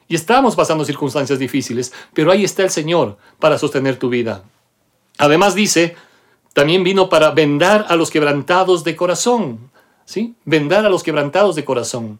Y 0.09 0.17
estamos 0.17 0.57
pasando 0.57 0.85
circunstancias 0.85 1.39
difíciles, 1.39 1.93
pero 2.13 2.33
ahí 2.33 2.43
está 2.43 2.65
el 2.65 2.71
Señor 2.71 3.19
para 3.39 3.57
sostener 3.57 4.01
tu 4.01 4.09
vida. 4.09 4.43
Además 5.19 5.55
dice, 5.55 5.95
también 6.55 6.83
vino 6.83 7.09
para 7.09 7.31
vendar 7.31 7.87
a 7.89 7.95
los 7.95 8.11
quebrantados 8.11 8.83
de 8.83 8.97
corazón. 8.97 9.71
Vendar 10.45 10.85
a 10.85 10.89
los 10.89 11.03
quebrantados 11.03 11.57
de 11.57 11.65
corazón. 11.65 12.19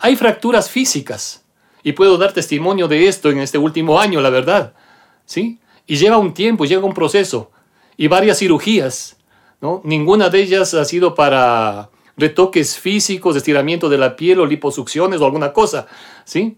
Hay 0.00 0.16
fracturas 0.16 0.70
físicas 0.70 1.44
y 1.82 1.92
puedo 1.92 2.16
dar 2.16 2.32
testimonio 2.32 2.88
de 2.88 3.06
esto 3.06 3.30
en 3.30 3.38
este 3.38 3.58
último 3.58 4.00
año, 4.00 4.20
la 4.20 4.30
verdad, 4.30 4.74
¿sí? 5.26 5.58
Y 5.86 5.96
lleva 5.96 6.18
un 6.18 6.32
tiempo, 6.32 6.64
lleva 6.64 6.86
un 6.86 6.94
proceso 6.94 7.50
y 7.96 8.08
varias 8.08 8.38
cirugías, 8.38 9.16
¿no? 9.60 9.80
Ninguna 9.84 10.30
de 10.30 10.42
ellas 10.42 10.74
ha 10.74 10.84
sido 10.84 11.14
para 11.14 11.90
retoques 12.16 12.78
físicos, 12.78 13.36
estiramiento 13.36 13.88
de 13.88 13.98
la 13.98 14.16
piel 14.16 14.40
o 14.40 14.46
liposucciones 14.46 15.20
o 15.20 15.24
alguna 15.24 15.52
cosa, 15.52 15.86
¿sí? 16.24 16.56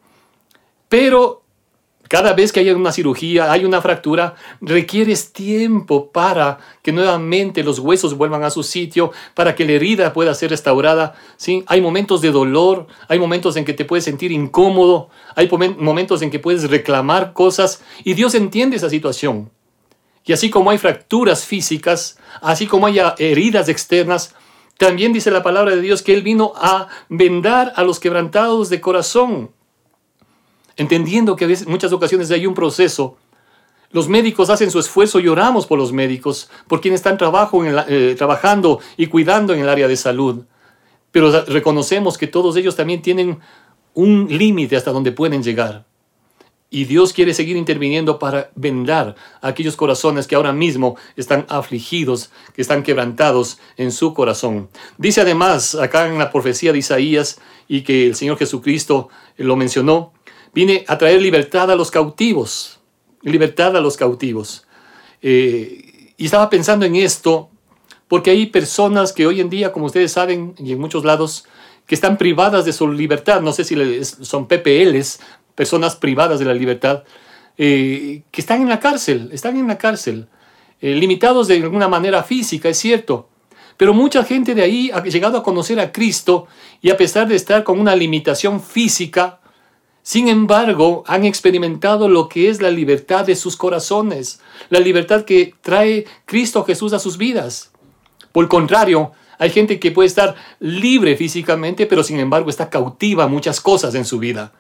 Pero 0.89 1.43
cada 2.09 2.33
vez 2.33 2.53
que 2.53 2.61
hay 2.61 2.71
una 2.71 2.93
cirugía, 2.93 3.51
hay 3.51 3.65
una 3.65 3.83
fractura, 3.83 4.35
requieres 4.61 5.33
tiempo 5.33 6.11
para 6.11 6.59
que 6.83 6.93
nuevamente 6.93 7.63
los 7.63 7.79
huesos 7.79 8.15
vuelvan 8.17 8.45
a 8.45 8.51
su 8.51 8.63
sitio, 8.63 9.13
para 9.35 9.55
que 9.55 9.65
la 9.65 9.73
herida 9.73 10.13
pueda 10.13 10.35
ser 10.35 10.51
restaurada. 10.51 11.15
¿sí? 11.37 11.65
Hay 11.67 11.81
momentos 11.81 12.21
de 12.21 12.31
dolor, 12.31 12.87
hay 13.09 13.19
momentos 13.19 13.57
en 13.57 13.65
que 13.65 13.73
te 13.73 13.85
puedes 13.85 14.05
sentir 14.05 14.33
incómodo, 14.33 15.09
hay 15.35 15.49
momentos 15.79 16.23
en 16.23 16.31
que 16.31 16.39
puedes 16.39 16.71
reclamar 16.71 17.33
cosas 17.33 17.83
y 18.05 18.15
Dios 18.15 18.35
entiende 18.35 18.77
esa 18.77 18.91
situación. 18.91 19.51
Y 20.25 20.33
así 20.33 20.51
como 20.51 20.71
hay 20.71 20.79
fracturas 20.79 21.45
físicas, 21.45 22.19
así 22.41 22.67
como 22.67 22.87
hay 22.87 22.99
heridas 23.19 23.69
externas, 23.69 24.35
también 24.77 25.13
dice 25.13 25.31
la 25.31 25.43
palabra 25.43 25.75
de 25.75 25.81
Dios 25.81 26.03
que 26.03 26.13
Él 26.13 26.23
vino 26.23 26.53
a 26.57 26.89
vendar 27.09 27.73
a 27.77 27.83
los 27.83 28.01
quebrantados 28.01 28.69
de 28.69 28.81
corazón 28.81 29.51
entendiendo 30.77 31.37
que 31.37 31.45
en 31.45 31.57
muchas 31.67 31.93
ocasiones 31.93 32.31
hay 32.31 32.47
un 32.47 32.55
proceso. 32.55 33.17
Los 33.91 34.09
médicos 34.09 34.51
hacen 34.51 34.71
su 34.71 34.79
esfuerzo 34.79 35.21
y 35.21 35.29
oramos 35.29 35.67
por 35.67 35.79
los 35.79 35.93
médicos, 35.93 36.51
por 36.67 36.81
quienes 36.81 37.01
están 37.01 37.19
eh, 37.19 38.15
trabajando 38.17 38.81
y 38.97 39.07
cuidando 39.07 39.55
en 39.55 39.61
el 39.61 39.69
área 39.69 39.89
de 39.89 39.97
salud. 39.97 40.45
Pero 41.13 41.45
reconocemos 41.45 42.19
que 42.19 42.27
todos 42.27 42.57
ellos 42.57 42.77
también 42.77 43.01
tienen 43.01 43.39
un 43.95 44.27
límite 44.29 44.77
hasta 44.77 44.93
donde 44.93 45.13
pueden 45.13 45.43
llegar. 45.43 45.87
Y 46.69 46.85
Dios 46.85 47.13
quiere 47.13 47.33
seguir 47.33 47.57
interviniendo 47.57 48.19
para 48.19 48.51
vendar 48.57 49.15
a 49.41 49.49
aquellos 49.49 49.77
corazones 49.77 50.27
que 50.27 50.35
ahora 50.35 50.53
mismo 50.53 50.97
están 51.17 51.47
afligidos, 51.49 52.31
que 52.55 52.61
están 52.61 52.83
quebrantados 52.83 53.59
en 53.77 53.93
su 53.93 54.13
corazón. 54.13 54.69
Dice 54.99 55.21
además 55.21 55.77
acá 55.77 56.09
en 56.09 56.19
la 56.19 56.33
profecía 56.33 56.73
de 56.73 56.79
Isaías 56.79 57.41
y 57.69 57.83
que 57.83 58.09
el 58.09 58.17
Señor 58.17 58.37
Jesucristo 58.37 59.09
lo 59.37 59.55
mencionó, 59.55 60.13
Vine 60.57 60.87
a 60.89 60.97
traer 60.97 61.21
libertad 61.21 61.71
a 61.71 61.77
los 61.77 61.91
cautivos, 61.91 62.81
libertad 63.21 63.77
a 63.77 63.81
los 63.83 63.99
cautivos. 63.99 64.67
Eh, 65.21 66.15
y 66.17 66.25
estaba 66.25 66.49
pensando 66.49 66.87
en 66.87 66.97
esto 66.97 67.51
porque 68.09 68.31
hay 68.31 68.47
personas 68.47 69.13
que 69.13 69.27
hoy 69.27 69.43
en 69.43 69.51
día, 69.51 69.71
como 69.71 69.85
ustedes 69.85 70.13
saben, 70.13 70.55
y 70.57 70.73
en 70.73 70.81
muchos 70.81 71.05
lados, 71.05 71.45
que 71.87 71.95
están 71.95 72.17
privadas 72.17 72.65
de 72.65 72.73
su 72.73 72.91
libertad. 72.91 73.43
No 73.43 73.53
sé 73.53 73.65
si 73.65 73.77
son 74.03 74.49
PPLs, 74.49 75.21
personas 75.55 75.95
privadas 75.95 76.39
de 76.39 76.47
la 76.47 76.55
libertad, 76.55 77.05
eh, 77.59 78.23
que 78.31 78.41
están 78.41 78.63
en 78.63 78.71
la 78.71 78.81
cárcel, 78.81 79.29
están 79.33 79.59
en 79.59 79.69
la 79.69 79.77
cárcel, 79.77 80.27
eh, 80.81 80.95
limitados 80.95 81.49
de 81.49 81.57
alguna 81.57 81.89
manera 81.89 82.23
física, 82.23 82.71
es 82.71 82.79
cierto. 82.79 83.29
Pero 83.77 83.93
mucha 83.93 84.25
gente 84.25 84.55
de 84.55 84.63
ahí 84.63 84.91
ha 84.91 85.03
llegado 85.03 85.37
a 85.37 85.43
conocer 85.43 85.79
a 85.81 85.93
Cristo 85.93 86.47
y 86.81 86.89
a 86.89 86.97
pesar 86.97 87.29
de 87.29 87.37
estar 87.37 87.63
con 87.63 87.79
una 87.79 87.95
limitación 87.95 88.63
física, 88.63 89.41
sin 90.07 90.29
embargo, 90.29 91.03
han 91.09 91.25
experimentado 91.25 92.09
lo 92.09 92.29
que 92.29 92.49
es 92.49 92.63
la 92.63 92.71
libertad 92.71 93.27
de 93.27 93.35
sus 93.35 93.57
corazones, 93.57 94.39
la 94.69 94.79
libertad 94.79 95.25
que 95.25 95.55
trae 95.63 96.05
Cristo 96.27 96.63
Jesús 96.63 96.93
a 96.93 97.01
sus 97.01 97.19
vidas. 97.19 97.73
Por 98.31 98.45
el 98.45 98.49
contrario, 98.49 99.11
hay 99.37 99.51
gente 99.51 99.81
que 99.81 99.91
puede 99.91 100.07
estar 100.07 100.37
libre 100.61 101.17
físicamente, 101.17 101.87
pero 101.87 102.05
sin 102.05 102.21
embargo 102.21 102.51
está 102.51 102.71
cautiva 102.71 103.25
a 103.25 103.27
muchas 103.27 103.61
cosas 103.61 103.97
en 103.97 104.05
su 104.05 104.21
vida. 104.21 104.53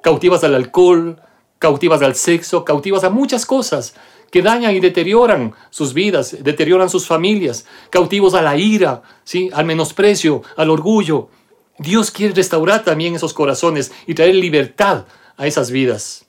Cautivas 0.00 0.44
al 0.44 0.54
alcohol, 0.54 1.20
cautivas 1.58 2.00
al 2.00 2.14
sexo, 2.14 2.64
cautivas 2.64 3.02
a 3.02 3.10
muchas 3.10 3.46
cosas 3.46 3.96
que 4.30 4.42
dañan 4.42 4.76
y 4.76 4.78
deterioran 4.78 5.54
sus 5.70 5.92
vidas, 5.92 6.36
deterioran 6.44 6.88
sus 6.88 7.08
familias, 7.08 7.66
cautivos 7.90 8.34
a 8.34 8.42
la 8.42 8.56
ira, 8.56 9.02
¿sí? 9.24 9.50
al 9.54 9.64
menosprecio, 9.64 10.42
al 10.56 10.70
orgullo, 10.70 11.30
Dios 11.78 12.10
quiere 12.10 12.34
restaurar 12.34 12.84
también 12.84 13.14
esos 13.14 13.34
corazones 13.34 13.92
y 14.06 14.14
traer 14.14 14.34
libertad 14.34 15.04
a 15.36 15.46
esas 15.46 15.70
vidas. 15.70 16.26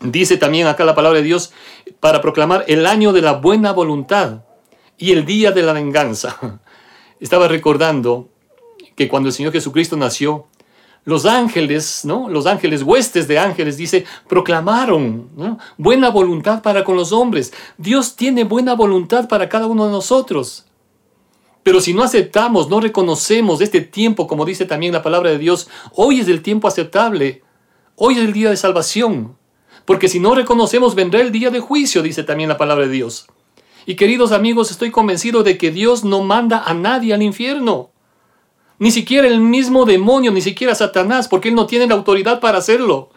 Dice 0.00 0.36
también 0.36 0.66
acá 0.66 0.84
la 0.84 0.94
palabra 0.94 1.18
de 1.18 1.24
Dios 1.24 1.52
para 2.00 2.20
proclamar 2.20 2.64
el 2.66 2.86
año 2.86 3.12
de 3.12 3.22
la 3.22 3.34
buena 3.34 3.72
voluntad 3.72 4.42
y 4.98 5.12
el 5.12 5.24
día 5.24 5.52
de 5.52 5.62
la 5.62 5.72
venganza. 5.72 6.60
Estaba 7.20 7.48
recordando 7.48 8.28
que 8.96 9.08
cuando 9.08 9.28
el 9.28 9.32
Señor 9.32 9.52
Jesucristo 9.52 9.96
nació, 9.96 10.46
los 11.04 11.26
ángeles, 11.26 12.04
¿no? 12.04 12.28
Los 12.28 12.46
ángeles, 12.46 12.82
huestes 12.82 13.26
de 13.26 13.38
ángeles, 13.38 13.76
dice, 13.76 14.04
proclamaron 14.28 15.58
buena 15.76 16.10
voluntad 16.10 16.62
para 16.62 16.84
con 16.84 16.96
los 16.96 17.12
hombres. 17.12 17.52
Dios 17.76 18.14
tiene 18.14 18.44
buena 18.44 18.74
voluntad 18.74 19.28
para 19.28 19.48
cada 19.48 19.66
uno 19.66 19.86
de 19.86 19.92
nosotros. 19.92 20.64
Pero 21.62 21.80
si 21.80 21.94
no 21.94 22.02
aceptamos, 22.02 22.68
no 22.68 22.80
reconocemos 22.80 23.60
este 23.60 23.80
tiempo, 23.80 24.26
como 24.26 24.44
dice 24.44 24.64
también 24.66 24.92
la 24.92 25.02
palabra 25.02 25.30
de 25.30 25.38
Dios, 25.38 25.68
hoy 25.94 26.20
es 26.20 26.28
el 26.28 26.42
tiempo 26.42 26.66
aceptable, 26.66 27.42
hoy 27.94 28.14
es 28.14 28.20
el 28.20 28.32
día 28.32 28.50
de 28.50 28.56
salvación. 28.56 29.36
Porque 29.84 30.08
si 30.08 30.20
no 30.20 30.34
reconocemos, 30.34 30.94
vendrá 30.94 31.20
el 31.20 31.32
día 31.32 31.50
de 31.50 31.60
juicio, 31.60 32.02
dice 32.02 32.24
también 32.24 32.48
la 32.48 32.58
palabra 32.58 32.86
de 32.86 32.92
Dios. 32.92 33.26
Y 33.86 33.94
queridos 33.96 34.32
amigos, 34.32 34.70
estoy 34.70 34.90
convencido 34.90 35.42
de 35.42 35.58
que 35.58 35.70
Dios 35.70 36.04
no 36.04 36.22
manda 36.22 36.62
a 36.64 36.74
nadie 36.74 37.14
al 37.14 37.22
infierno. 37.22 37.90
Ni 38.78 38.90
siquiera 38.90 39.26
el 39.26 39.40
mismo 39.40 39.84
demonio, 39.84 40.32
ni 40.32 40.40
siquiera 40.40 40.74
Satanás, 40.74 41.28
porque 41.28 41.48
Él 41.48 41.54
no 41.54 41.66
tiene 41.66 41.86
la 41.86 41.94
autoridad 41.94 42.40
para 42.40 42.58
hacerlo. 42.58 43.10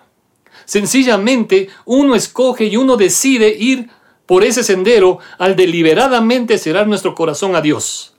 Sencillamente 0.66 1.70
uno 1.86 2.16
escoge 2.16 2.66
y 2.66 2.78
uno 2.78 2.98
decide 2.98 3.56
ir 3.58 3.90
por 4.26 4.44
ese 4.44 4.64
sendero 4.64 5.20
al 5.38 5.56
deliberadamente 5.56 6.58
cerrar 6.58 6.88
nuestro 6.88 7.14
corazón 7.14 7.56
a 7.56 7.62
Dios. 7.62 8.15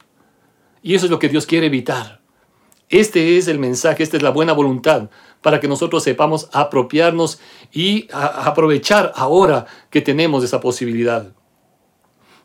Y 0.87 0.95
eso 0.95 1.07
es 1.07 1.11
lo 1.11 1.19
que 1.19 1.29
Dios 1.29 1.47
quiere 1.47 1.67
evitar. 1.67 2.21
Este 2.89 3.39
es 3.39 3.49
el 3.49 3.59
mensaje, 3.59 4.05
esta 4.05 4.17
es 4.17 4.23
la 4.23 4.31
buena 4.31 4.53
voluntad 4.53 5.11
para 5.41 5.59
que 5.59 5.67
nosotros 5.67 6.05
sepamos 6.05 6.49
apropiarnos 6.53 7.41
y 7.73 8.07
aprovechar 8.13 9.11
ahora 9.17 9.67
que 9.91 10.01
tenemos 10.01 10.45
esa 10.45 10.61
posibilidad. 10.61 11.33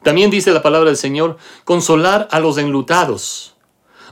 También 0.01 0.31
dice 0.31 0.50
la 0.50 0.63
palabra 0.63 0.89
del 0.89 0.98
Señor, 0.98 1.38
consolar 1.65 2.27
a 2.31 2.39
los 2.39 2.57
enlutados, 2.57 3.57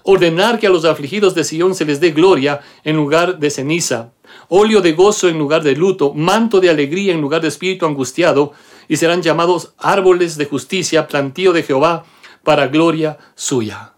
ordenar 0.04 0.60
que 0.60 0.68
a 0.68 0.70
los 0.70 0.86
afligidos 0.86 1.34
de 1.34 1.44
Sion 1.44 1.74
se 1.74 1.86
les 1.86 2.00
dé 2.00 2.12
gloria 2.12 2.60
en 2.84 2.98
lugar 2.98 3.40
de 3.40 3.50
ceniza, 3.50 4.12
óleo 4.48 4.82
de 4.82 4.94
gozo 4.94 5.28
en 5.28 5.40
lugar 5.40 5.64
de 5.64 5.76
luto, 5.76 6.14
manto 6.14 6.60
de 6.60 6.70
alegría 6.70 7.14
en 7.14 7.22
lugar 7.22 7.42
de 7.42 7.48
espíritu 7.48 7.88
angustiado, 7.88 8.54
y 8.88 8.98
serán 8.98 9.24
llamados 9.24 9.74
árboles 9.80 10.38
de 10.38 10.46
justicia, 10.46 11.08
plantío 11.08 11.52
de 11.52 11.64
Jehová, 11.64 12.06
para 12.44 12.68
gloria 12.68 13.18
suya. 13.34 13.94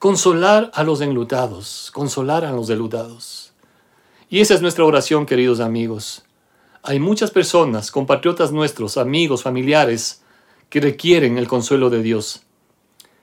Consolar 0.00 0.70
a 0.72 0.82
los 0.82 1.02
enlutados, 1.02 1.90
consolar 1.92 2.46
a 2.46 2.52
los 2.52 2.70
enlutados. 2.70 3.52
Y 4.30 4.40
esa 4.40 4.54
es 4.54 4.62
nuestra 4.62 4.86
oración, 4.86 5.26
queridos 5.26 5.60
amigos. 5.60 6.24
Hay 6.82 6.98
muchas 6.98 7.30
personas, 7.30 7.90
compatriotas 7.90 8.50
nuestros, 8.50 8.96
amigos, 8.96 9.42
familiares, 9.42 10.22
que 10.70 10.80
requieren 10.80 11.36
el 11.36 11.48
consuelo 11.48 11.90
de 11.90 12.02
Dios. 12.02 12.44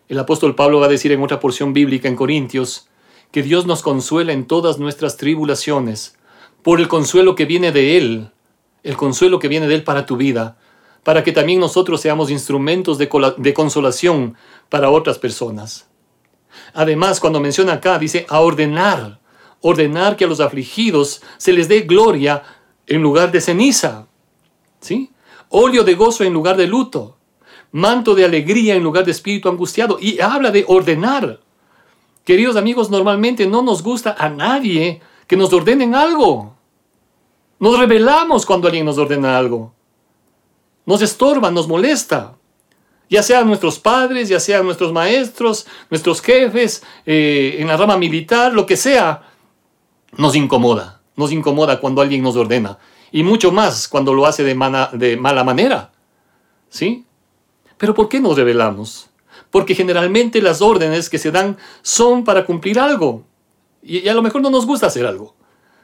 El 0.07 0.19
apóstol 0.19 0.53
Pablo 0.53 0.79
va 0.79 0.86
a 0.86 0.89
decir 0.89 1.12
en 1.12 1.24
otra 1.24 1.39
porción 1.39 1.74
bíblica 1.74 2.10
en 2.10 2.15
Corintios 2.15 2.88
que 3.31 3.41
Dios 3.41 3.65
nos 3.65 3.81
consuela 3.81 4.31
en 4.31 4.46
todas 4.46 4.77
nuestras 4.77 5.17
tribulaciones, 5.17 6.15
por 6.62 6.79
el 6.79 6.88
consuelo 6.88 7.34
que 7.34 7.46
viene 7.46 7.72
de 7.72 7.98
Él, 7.98 8.29
el 8.84 8.98
consuelo 8.98 9.39
que 9.39 9.48
viene 9.48 9.67
de 9.67 9.74
Él 9.74 9.84
para 9.84 10.05
tu 10.05 10.15
vida, 10.15 10.60
para 11.01 11.24
que 11.24 11.31
también 11.31 11.60
nosotros 11.60 12.01
seamos 12.01 12.29
instrumentos 12.29 13.00
de 13.00 13.53
consolación 13.55 14.36
para 14.69 14.91
otras 14.91 15.17
personas. 15.17 15.88
Además, 16.73 17.19
cuando 17.19 17.39
menciona 17.39 17.73
acá, 17.73 17.99
dice 17.99 18.25
a 18.29 18.39
ordenar, 18.39 19.19
ordenar 19.61 20.15
que 20.15 20.25
a 20.25 20.27
los 20.27 20.39
afligidos 20.39 21.21
se 21.37 21.53
les 21.53 21.67
dé 21.67 21.81
gloria 21.81 22.43
en 22.85 23.01
lugar 23.01 23.31
de 23.31 23.41
ceniza, 23.41 24.07
¿sí? 24.79 25.11
Óleo 25.49 25.83
de 25.83 25.95
gozo 25.95 26.23
en 26.23 26.33
lugar 26.33 26.57
de 26.57 26.67
luto, 26.67 27.17
manto 27.71 28.15
de 28.15 28.25
alegría 28.25 28.75
en 28.75 28.83
lugar 28.83 29.05
de 29.05 29.11
espíritu 29.11 29.49
angustiado. 29.49 29.97
Y 29.99 30.19
habla 30.19 30.51
de 30.51 30.65
ordenar. 30.67 31.39
Queridos 32.23 32.55
amigos, 32.55 32.89
normalmente 32.89 33.47
no 33.47 33.61
nos 33.61 33.81
gusta 33.81 34.15
a 34.17 34.29
nadie 34.29 35.01
que 35.27 35.37
nos 35.37 35.51
ordenen 35.53 35.95
algo. 35.95 36.55
Nos 37.59 37.79
rebelamos 37.79 38.45
cuando 38.45 38.67
alguien 38.67 38.85
nos 38.85 38.97
ordena 38.97 39.37
algo. 39.37 39.73
Nos 40.85 41.01
estorba, 41.01 41.51
nos 41.51 41.67
molesta 41.67 42.37
ya 43.09 43.23
sean 43.23 43.47
nuestros 43.47 43.79
padres, 43.79 44.29
ya 44.29 44.39
sean 44.39 44.65
nuestros 44.65 44.91
maestros, 44.91 45.65
nuestros 45.89 46.21
jefes, 46.21 46.83
eh, 47.05 47.55
en 47.59 47.67
la 47.67 47.77
rama 47.77 47.97
militar, 47.97 48.53
lo 48.53 48.65
que 48.65 48.75
sea, 48.75 49.23
nos 50.17 50.35
incomoda. 50.35 51.01
Nos 51.15 51.31
incomoda 51.31 51.79
cuando 51.79 52.01
alguien 52.01 52.21
nos 52.21 52.35
ordena. 52.35 52.77
Y 53.11 53.23
mucho 53.23 53.51
más 53.51 53.87
cuando 53.87 54.13
lo 54.13 54.25
hace 54.25 54.43
de, 54.43 54.55
mala 54.55 55.43
manera. 55.43 55.91
¿Sí? 56.69 57.05
Pero 57.77 57.93
¿por 57.93 58.09
qué 58.09 58.19
nos 58.19 58.35
rebelamos? 58.35 59.09
Porque 59.49 59.73
generalmente 59.73 60.41
las 60.41 60.61
órdenes 60.61 61.09
que 61.09 61.17
se 61.17 61.31
dan 61.31 61.57
son 61.81 62.23
para 62.23 62.45
cumplir 62.45 62.79
algo. 62.79 63.23
Y, 63.81 63.99
y 63.99 64.09
a 64.09 64.13
lo 64.13 64.21
mejor 64.21 64.41
no 64.41 64.49
nos 64.49 64.65
gusta 64.65 64.87
hacer 64.87 65.05
algo. 65.05 65.33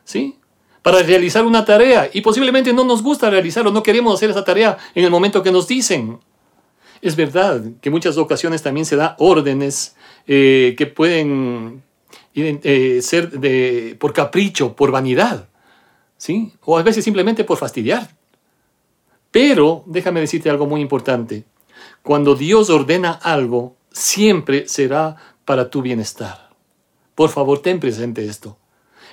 ¿Sí? 0.04 0.38
Para 0.82 1.02
realizar 1.02 1.46
una 1.46 1.64
tarea. 1.64 2.10
Y 2.14 2.22
posiblemente 2.22 2.74
no 2.74 2.84
nos 2.84 3.02
gusta 3.02 3.30
realizar 3.30 3.66
o 3.66 3.72
no 3.72 3.82
queremos 3.82 4.14
hacer 4.14 4.30
esa 4.30 4.44
tarea 4.44 4.78
en 4.94 5.06
el 5.06 5.10
momento 5.10 5.42
que 5.42 5.52
nos 5.52 5.68
dicen. 5.68 6.20
Es 7.04 7.18
verdad 7.18 7.62
que 7.82 7.90
muchas 7.90 8.18
ocasiones 8.18 8.64
también 8.64 8.86
se 8.86 8.96
da 8.96 9.18
órdenes 9.20 9.98
eh, 10.26 10.74
que 10.78 10.88
pueden 10.88 11.84
eh, 12.34 13.02
ser 13.02 13.30
de, 13.30 13.98
por 14.00 14.14
capricho, 14.14 14.74
por 14.74 14.90
vanidad. 14.90 15.50
¿sí? 16.16 16.54
O 16.64 16.78
a 16.78 16.82
veces 16.82 17.04
simplemente 17.04 17.44
por 17.44 17.58
fastidiar. 17.58 18.10
Pero 19.32 19.84
déjame 19.86 20.22
decirte 20.22 20.50
algo 20.50 20.66
muy 20.66 20.80
importante. 20.80 21.44
Cuando 22.04 22.36
Dios 22.36 22.70
ordena 22.70 23.12
algo, 23.12 23.76
siempre 23.92 24.70
será 24.70 25.18
para 25.44 25.70
tu 25.70 25.82
bienestar. 25.82 26.52
Por 27.16 27.30
favor, 27.30 27.62
ten 27.62 27.82
presente 27.82 28.24
esto. 28.26 28.58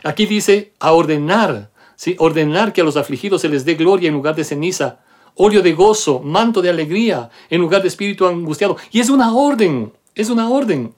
Aquí 0.04 0.26
dice 0.26 0.75
a 0.78 0.92
ordenar, 0.92 1.73
¿sí? 1.97 2.14
ordenar 2.20 2.73
que 2.73 2.82
a 2.82 2.85
los 2.85 2.97
afligidos 2.97 3.40
se 3.40 3.49
les 3.49 3.64
dé 3.64 3.75
gloria 3.75 4.06
en 4.06 4.14
lugar 4.14 4.37
de 4.37 4.44
ceniza, 4.44 5.00
óleo 5.42 5.62
de 5.62 5.73
gozo, 5.73 6.20
manto 6.20 6.61
de 6.61 6.68
alegría 6.68 7.30
en 7.49 7.61
lugar 7.61 7.80
de 7.80 7.88
espíritu 7.88 8.26
angustiado. 8.26 8.76
Y 8.92 9.00
es 9.00 9.09
una 9.09 9.35
orden, 9.35 9.92
es 10.14 10.28
una 10.28 10.50
orden. 10.50 10.92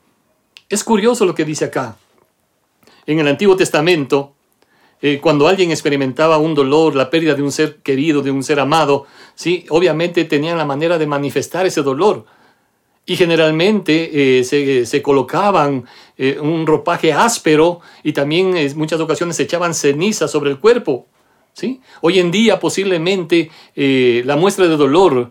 Es 0.68 0.82
curioso 0.82 1.24
lo 1.24 1.34
que 1.34 1.44
dice 1.44 1.66
acá. 1.66 1.96
En 3.06 3.20
el 3.20 3.28
Antiguo 3.28 3.54
Testamento, 3.54 4.32
eh, 5.00 5.20
cuando 5.22 5.46
alguien 5.46 5.70
experimentaba 5.70 6.38
un 6.38 6.54
dolor, 6.54 6.96
la 6.96 7.08
pérdida 7.08 7.34
de 7.34 7.42
un 7.42 7.52
ser 7.52 7.76
querido, 7.76 8.20
de 8.20 8.32
un 8.32 8.42
ser 8.42 8.58
amado, 8.58 9.06
¿sí? 9.36 9.64
obviamente 9.68 10.24
tenían 10.24 10.58
la 10.58 10.64
manera 10.64 10.98
de 10.98 11.06
manifestar 11.06 11.64
ese 11.66 11.82
dolor. 11.82 12.24
Y 13.06 13.16
generalmente 13.16 14.40
eh, 14.40 14.44
se, 14.44 15.02
colocaban 15.02 15.84
eh, 16.16 16.38
un 16.40 16.66
ropaje 16.66 17.12
áspero 17.12 17.80
y 18.02 18.12
también 18.12 18.56
en 18.56 18.78
muchas 18.78 19.00
ocasiones 19.00 19.36
se 19.36 19.42
echaban 19.44 19.74
ceniza 19.74 20.26
sobre 20.26 20.50
el 20.50 20.58
cuerpo. 20.58 21.06
Hoy 22.00 22.18
en 22.18 22.30
día 22.30 22.58
posiblemente 22.58 23.50
la 23.76 24.36
muestra 24.36 24.66
de 24.66 24.76
dolor, 24.76 25.30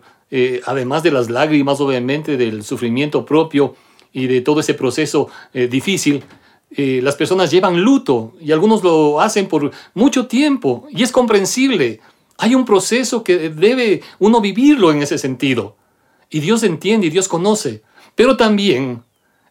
además 0.66 1.02
de 1.02 1.10
las 1.10 1.30
lágrimas 1.30 1.80
obviamente, 1.80 2.36
del 2.36 2.64
sufrimiento 2.64 3.24
propio 3.26 3.74
y 4.12 4.26
de 4.26 4.40
todo 4.40 4.60
ese 4.60 4.74
proceso 4.74 5.28
difícil, 5.52 6.24
eh, 6.74 7.00
las 7.02 7.16
personas 7.16 7.50
llevan 7.50 7.82
luto 7.82 8.32
y 8.40 8.50
algunos 8.50 8.82
lo 8.82 9.20
hacen 9.20 9.46
por 9.46 9.70
mucho 9.92 10.26
tiempo 10.26 10.86
y 10.90 11.02
es 11.02 11.12
comprensible. 11.12 12.00
Hay 12.38 12.54
un 12.54 12.64
proceso 12.64 13.22
que 13.22 13.50
debe 13.50 14.00
uno 14.18 14.40
vivirlo 14.40 14.90
en 14.90 15.02
ese 15.02 15.18
sentido. 15.18 15.76
Y 16.30 16.40
Dios 16.40 16.62
entiende 16.62 17.08
y 17.08 17.10
Dios 17.10 17.28
conoce. 17.28 17.82
Pero 18.14 18.38
también 18.38 19.02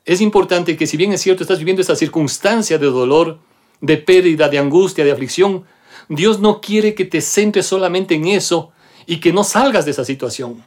es 0.04 0.20
importante 0.20 0.75
que 0.75 0.88
si 0.88 0.98
bien 0.98 1.13
es 1.13 1.22
cierto 1.22 1.44
estás 1.44 1.60
viviendo 1.60 1.84
esa 1.84 1.96
circunstancia 1.96 2.80
de 2.80 2.88
dolor, 2.88 3.38
de 3.82 3.98
pérdida, 3.98 4.50
de 4.50 4.58
angustia, 4.58 5.06
de 5.06 5.12
aflicción, 5.12 5.63
Dios 6.15 6.39
no 6.39 6.62
quiere 6.62 6.94
que 6.94 7.06
te 7.06 7.22
centres 7.22 7.65
solamente 7.65 8.15
en 8.15 8.27
eso 8.27 8.72
y 9.06 9.20
que 9.20 9.34
no 9.34 9.44
salgas 9.44 9.86
de 9.86 9.91
esa 9.91 10.06
situación. 10.06 10.63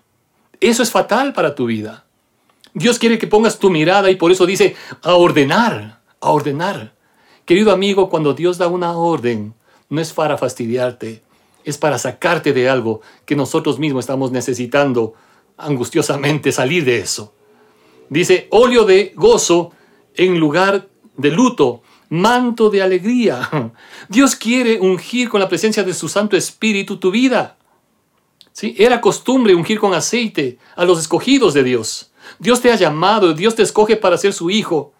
Eso 0.60 0.82
es 0.82 0.90
fatal 0.90 1.32
para 1.32 1.54
tu 1.54 1.66
vida. 1.66 2.04
Dios 2.72 2.98
quiere 2.98 3.18
que 3.18 3.26
pongas 3.26 3.58
tu 3.58 3.70
mirada 3.70 4.10
y 4.10 4.16
por 4.16 4.32
eso 4.32 4.46
dice 4.46 4.74
a 5.02 5.14
ordenar 5.14 6.04
a 6.24 6.30
ordenar. 6.30 6.94
Querido 7.44 7.70
amigo, 7.70 8.08
cuando 8.08 8.32
Dios 8.32 8.56
da 8.56 8.66
una 8.66 8.96
orden, 8.96 9.54
no 9.90 10.00
es 10.00 10.12
para 10.12 10.38
fastidiarte, 10.38 11.22
es 11.64 11.76
para 11.76 11.98
sacarte 11.98 12.52
de 12.52 12.68
algo 12.68 13.02
que 13.26 13.36
nosotros 13.36 13.78
mismos 13.78 14.04
estamos 14.04 14.32
necesitando 14.32 15.12
angustiosamente 15.58 16.50
salir 16.50 16.84
de 16.84 16.98
eso. 16.98 17.34
Dice, 18.08 18.48
óleo 18.50 18.84
de 18.84 19.12
gozo 19.14 19.72
en 20.14 20.40
lugar 20.40 20.88
de 21.16 21.30
luto, 21.30 21.82
manto 22.14 22.70
de 22.70 22.82
alegría. 22.82 23.72
Dios 24.08 24.34
quiere 24.36 24.80
ungir 24.80 25.28
con 25.28 25.40
la 25.40 25.48
presencia 25.48 25.82
de 25.82 25.94
su 25.94 26.08
Santo 26.08 26.36
Espíritu 26.36 26.96
tu 26.96 27.10
vida. 27.10 27.56
¿Sí? 28.52 28.74
Era 28.78 29.00
costumbre 29.00 29.54
ungir 29.54 29.78
con 29.80 29.94
aceite 29.94 30.58
a 30.76 30.84
los 30.84 30.98
escogidos 31.00 31.54
de 31.54 31.64
Dios. 31.64 32.12
Dios 32.38 32.60
te 32.60 32.70
ha 32.70 32.76
llamado, 32.76 33.34
Dios 33.34 33.54
te 33.54 33.62
escoge 33.62 33.96
para 33.96 34.16
ser 34.16 34.32
su 34.32 34.50
hijo. 34.50 34.92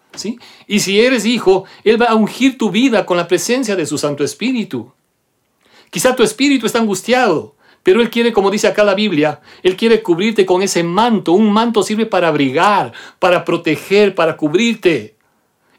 Y 0.67 0.79
si 0.79 0.99
eres 0.99 1.25
hijo, 1.25 1.65
Él 1.83 2.01
va 2.01 2.07
a 2.07 2.15
ungir 2.15 2.57
tu 2.57 2.69
vida 2.69 3.05
con 3.05 3.17
la 3.17 3.27
presencia 3.27 3.75
de 3.75 3.85
su 3.85 3.97
Santo 3.97 4.23
Espíritu. 4.23 4.91
Quizá 5.89 6.15
tu 6.15 6.23
espíritu 6.23 6.65
está 6.65 6.79
angustiado, 6.79 7.55
pero 7.83 8.01
Él 8.01 8.09
quiere, 8.09 8.33
como 8.33 8.51
dice 8.51 8.67
acá 8.67 8.83
la 8.83 8.95
Biblia, 8.95 9.41
Él 9.63 9.75
quiere 9.75 10.01
cubrirte 10.01 10.45
con 10.45 10.61
ese 10.61 10.83
manto. 10.83 11.33
Un 11.33 11.51
manto 11.51 11.83
sirve 11.83 12.05
para 12.05 12.27
abrigar, 12.27 12.93
para 13.19 13.45
proteger, 13.45 14.15
para 14.15 14.35
cubrirte. 14.35 15.14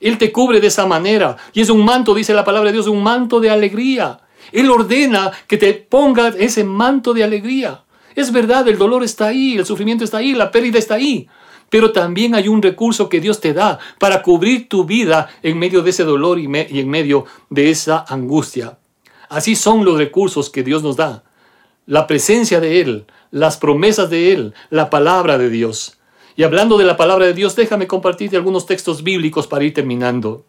Él 0.01 0.19
te 0.19 0.33
cubre 0.33 0.61
de 0.61 0.67
esa 0.69 0.87
manera. 0.87 1.37
Y 1.53 1.61
es 1.61 1.71
un 1.71 1.85
manto, 1.85 2.15
dice 2.15 2.35
la 2.35 2.45
palabra 2.45 2.69
de 2.69 2.75
Dios, 2.75 2.87
un 2.87 3.03
manto 3.03 3.41
de 3.41 3.51
alegría. 3.51 4.21
Él 4.53 4.71
ordena 4.71 5.33
que 5.47 5.57
te 5.57 5.75
ponga 5.75 6.29
ese 6.29 6.65
manto 6.65 7.15
de 7.15 7.25
alegría. 7.25 7.83
Es 8.15 8.33
verdad, 8.33 8.67
el 8.69 8.79
dolor 8.79 9.05
está 9.05 9.27
ahí, 9.27 9.57
el 9.59 9.67
sufrimiento 9.67 10.05
está 10.05 10.19
ahí, 10.19 10.35
la 10.35 10.51
pérdida 10.51 10.79
está 10.79 10.95
ahí. 10.95 11.29
Pero 11.69 11.93
también 11.93 12.35
hay 12.35 12.49
un 12.49 12.63
recurso 12.63 13.09
que 13.09 13.21
Dios 13.21 13.41
te 13.41 13.53
da 13.53 13.79
para 13.99 14.23
cubrir 14.23 14.69
tu 14.69 14.85
vida 14.85 15.29
en 15.43 15.59
medio 15.59 15.83
de 15.83 15.91
ese 15.91 16.05
dolor 16.05 16.39
y, 16.39 16.45
en 16.45 16.89
medio 16.89 17.27
de 17.51 17.71
esa 17.71 18.05
angustia. 18.09 18.79
Así 19.29 19.57
son 19.57 19.85
los 19.85 19.99
recursos 19.99 20.49
que 20.51 20.63
Dios 20.63 20.83
nos 20.83 20.97
da. 20.97 21.25
La 21.87 22.07
presencia 22.07 22.61
de 22.61 22.81
Él, 22.81 23.07
las 23.31 23.57
promesas 23.57 24.09
de 24.11 24.33
Él, 24.33 24.55
la 24.71 24.91
palabra 24.91 25.39
de 25.39 25.51
Dios. 25.51 25.96
Y 26.37 26.42
hablando 26.42 26.77
de 26.77 26.85
la 26.85 26.99
palabra 26.99 27.25
de 27.25 27.33
Dios, 27.33 27.57
déjame 27.57 27.87
compartirte 27.87 28.37
algunos 28.37 28.66
textos 28.66 29.03
bíblicos 29.03 29.46
para 29.46 29.64
ir 29.64 29.72
terminando. 29.72 30.44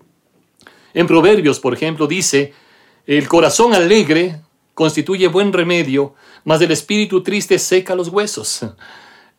En 0.93 1.07
Proverbios, 1.07 1.61
por 1.61 1.73
ejemplo, 1.73 2.07
dice, 2.07 2.53
el 3.05 3.27
corazón 3.29 3.73
alegre 3.73 4.41
constituye 4.73 5.29
buen 5.29 5.53
remedio, 5.53 6.13
mas 6.43 6.61
el 6.61 6.71
espíritu 6.71 7.23
triste 7.23 7.57
seca 7.57 7.95
los 7.95 8.09
huesos. 8.09 8.65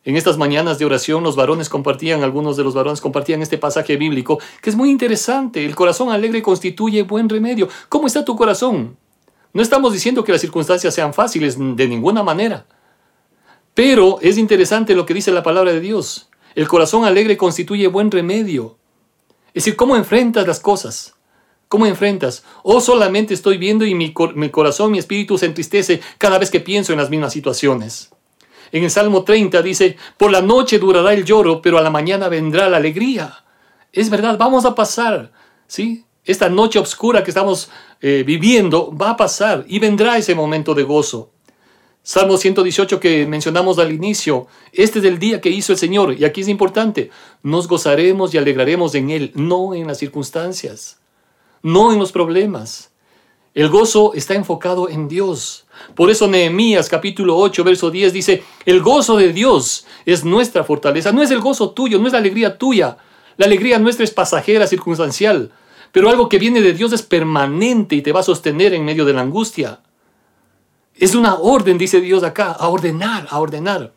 En 0.04 0.16
estas 0.16 0.38
mañanas 0.38 0.78
de 0.78 0.86
oración 0.86 1.22
los 1.22 1.36
varones 1.36 1.68
compartían, 1.68 2.22
algunos 2.22 2.56
de 2.56 2.64
los 2.64 2.72
varones 2.72 3.02
compartían 3.02 3.42
este 3.42 3.58
pasaje 3.58 3.98
bíblico 3.98 4.38
que 4.62 4.70
es 4.70 4.76
muy 4.76 4.90
interesante. 4.90 5.62
El 5.66 5.74
corazón 5.74 6.10
alegre 6.10 6.40
constituye 6.40 7.02
buen 7.02 7.28
remedio. 7.28 7.68
¿Cómo 7.90 8.06
está 8.06 8.24
tu 8.24 8.36
corazón? 8.36 8.96
No 9.52 9.60
estamos 9.60 9.92
diciendo 9.92 10.24
que 10.24 10.32
las 10.32 10.40
circunstancias 10.40 10.94
sean 10.94 11.12
fáciles 11.12 11.58
de 11.58 11.88
ninguna 11.88 12.22
manera. 12.22 12.64
Pero 13.74 14.18
es 14.22 14.38
interesante 14.38 14.94
lo 14.94 15.04
que 15.04 15.14
dice 15.14 15.30
la 15.30 15.42
palabra 15.42 15.72
de 15.72 15.80
Dios. 15.80 16.28
El 16.54 16.68
corazón 16.68 17.04
alegre 17.04 17.36
constituye 17.36 17.86
buen 17.86 18.10
remedio. 18.10 18.78
Es 19.48 19.64
decir, 19.64 19.76
¿cómo 19.76 19.96
enfrentas 19.96 20.46
las 20.46 20.60
cosas? 20.60 21.14
¿Cómo 21.68 21.84
enfrentas? 21.84 22.44
O 22.62 22.80
solamente 22.80 23.34
estoy 23.34 23.58
viendo 23.58 23.84
y 23.84 23.94
mi, 23.94 24.12
corazón, 24.12 24.92
mi 24.92 24.98
espíritu 24.98 25.36
se 25.36 25.46
entristece 25.46 26.00
cada 26.16 26.38
vez 26.38 26.50
que 26.50 26.60
pienso 26.60 26.92
en 26.92 26.98
las 26.98 27.10
mismas 27.10 27.32
situaciones. 27.32 28.10
En 28.72 28.84
el 28.84 28.90
Salmo 28.90 29.24
30 29.24 29.60
dice, 29.62 29.96
por 30.16 30.30
la 30.30 30.40
noche 30.40 30.78
durará 30.78 31.12
el 31.12 31.24
lloro, 31.24 31.60
pero 31.60 31.78
a 31.78 31.82
la 31.82 31.90
mañana 31.90 32.28
vendrá 32.28 32.68
la 32.68 32.78
alegría. 32.78 33.44
Es 33.92 34.10
verdad, 34.10 34.38
vamos 34.38 34.64
a 34.64 34.74
pasar, 34.74 35.32
¿sí? 35.66 36.04
Esta 36.24 36.48
noche 36.48 36.78
oscura 36.78 37.22
que 37.22 37.30
estamos 37.30 37.70
eh, 38.00 38.22
viviendo 38.26 38.94
va 38.94 39.10
a 39.10 39.16
pasar 39.16 39.64
y 39.66 39.78
vendrá 39.78 40.18
ese 40.18 40.34
momento 40.34 40.74
de 40.74 40.82
gozo. 40.82 41.32
Salmo 42.02 42.38
118 42.38 43.00
que 43.00 43.26
mencionamos 43.26 43.78
al 43.78 43.92
inicio, 43.92 44.46
este 44.72 44.98
es 45.00 45.04
el 45.04 45.18
día 45.18 45.40
que 45.40 45.50
hizo 45.50 45.72
el 45.72 45.78
Señor, 45.78 46.14
y 46.18 46.24
aquí 46.24 46.40
es 46.40 46.48
importante, 46.48 47.10
nos 47.42 47.68
gozaremos 47.68 48.32
y 48.32 48.38
alegraremos 48.38 48.94
en 48.94 49.10
Él, 49.10 49.32
no 49.34 49.74
en 49.74 49.86
las 49.86 49.98
circunstancias, 49.98 50.98
no 51.62 51.92
en 51.92 51.98
los 51.98 52.12
problemas. 52.12 52.90
El 53.54 53.70
gozo 53.70 54.14
está 54.14 54.34
enfocado 54.34 54.88
en 54.88 55.08
Dios. 55.08 55.66
Por 55.96 56.10
eso 56.10 56.28
Nehemías 56.28 56.88
capítulo 56.88 57.36
8, 57.36 57.64
verso 57.64 57.90
10 57.90 58.12
dice, 58.12 58.44
el 58.64 58.80
gozo 58.80 59.16
de 59.16 59.32
Dios 59.32 59.84
es 60.06 60.24
nuestra 60.24 60.64
fortaleza, 60.64 61.12
no 61.12 61.22
es 61.22 61.30
el 61.30 61.40
gozo 61.40 61.70
tuyo, 61.70 61.98
no 61.98 62.06
es 62.06 62.12
la 62.12 62.20
alegría 62.20 62.56
tuya. 62.56 62.98
La 63.36 63.46
alegría 63.46 63.78
nuestra 63.78 64.04
es 64.04 64.10
pasajera, 64.10 64.66
circunstancial, 64.66 65.50
pero 65.92 66.08
algo 66.08 66.28
que 66.28 66.38
viene 66.38 66.60
de 66.60 66.72
Dios 66.72 66.92
es 66.92 67.02
permanente 67.02 67.96
y 67.96 68.02
te 68.02 68.12
va 68.12 68.20
a 68.20 68.24
sostener 68.24 68.74
en 68.74 68.84
medio 68.84 69.04
de 69.04 69.12
la 69.12 69.22
angustia. 69.22 69.80
Es 70.98 71.14
una 71.14 71.36
orden, 71.36 71.78
dice 71.78 72.00
Dios 72.00 72.24
acá, 72.24 72.50
a 72.50 72.68
ordenar, 72.68 73.28
a 73.30 73.38
ordenar. 73.38 73.92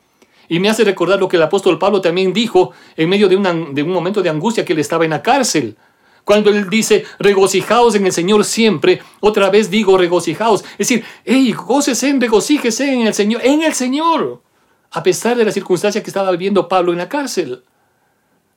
Y 0.48 0.60
me 0.60 0.70
hace 0.70 0.84
recordar 0.84 1.20
lo 1.20 1.28
que 1.28 1.38
el 1.38 1.44
apóstol 1.44 1.80
Pablo 1.80 2.00
también 2.00 2.32
dijo 2.32 2.72
en 2.96 3.10
medio 3.10 3.28
de, 3.28 3.36
un 3.38 3.90
momento 3.90 4.22
de 4.22 4.30
angustia 4.30 4.64
que 4.64 4.74
él 4.74 4.80
estaba 4.80 5.04
en 5.04 5.12
la 5.12 5.24
cárcel. 5.24 5.78
Cuando 6.24 6.52
Él 6.52 6.70
dice, 6.70 7.04
regocijaos 7.18 7.96
en 7.96 8.06
el 8.06 8.12
Señor 8.12 8.46
siempre, 8.46 9.02
otra 9.22 9.50
vez 9.50 9.72
digo 9.72 9.98
regocijaos. 9.98 10.62
Es 10.74 10.90
decir, 10.90 11.04
hey, 11.26 11.52
gócese, 11.54 12.16
regocíjese 12.20 12.94
en 12.94 13.08
el 13.08 13.14
Señor, 13.16 13.42
en 13.44 13.64
el 13.64 13.74
Señor, 13.74 14.44
a 14.92 15.02
pesar 15.02 15.36
de 15.36 15.46
la 15.46 15.52
circunstancia 15.52 16.04
que 16.04 16.10
estaba 16.12 16.30
viviendo 16.30 16.68
Pablo 16.68 16.92
en 16.92 17.00
la 17.00 17.10
cárcel. 17.10 17.64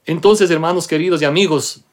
Entonces, 0.04 0.50
hermanos 0.50 0.86
queridos 0.86 1.22
y 1.22 1.24
amigos, 1.24 1.84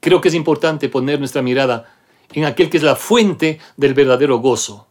creo 0.00 0.20
que 0.20 0.28
es 0.28 0.34
importante 0.34 0.90
poner 0.90 1.18
nuestra 1.18 1.40
mirada 1.40 1.94
en 2.32 2.44
aquel 2.44 2.68
que 2.68 2.76
es 2.76 2.82
la 2.82 2.96
fuente 2.96 3.60
del 3.78 3.94
verdadero 3.94 4.38
gozo. 4.38 4.88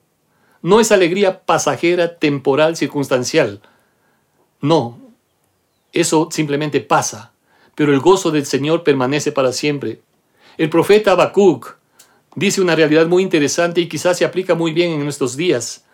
No 0.61 0.79
es 0.79 0.91
alegría 0.91 1.41
pasajera, 1.45 2.17
temporal, 2.17 2.75
circunstancial. 2.75 3.61
No, 4.61 4.99
eso 5.91 6.29
simplemente 6.31 6.81
pasa 6.81 7.31
pero 7.75 7.93
el 7.93 7.99
gozo 7.99 8.31
del 8.31 8.45
Señor 8.45 8.83
permanece 8.83 9.31
para 9.31 9.51
siempre. 9.53 10.01
El 10.57 10.69
profeta 10.69 11.13
Habacuc 11.13 11.77
dice 12.35 12.61
una 12.61 12.75
realidad 12.75 13.07
muy 13.07 13.23
interesante 13.23 13.81
y 13.81 13.89
quizás 13.89 14.17
se 14.17 14.25
aplica 14.25 14.55
muy 14.55 14.71
bien 14.71 14.91
en 14.91 15.03
nuestros 15.03 15.35
días. 15.35 15.85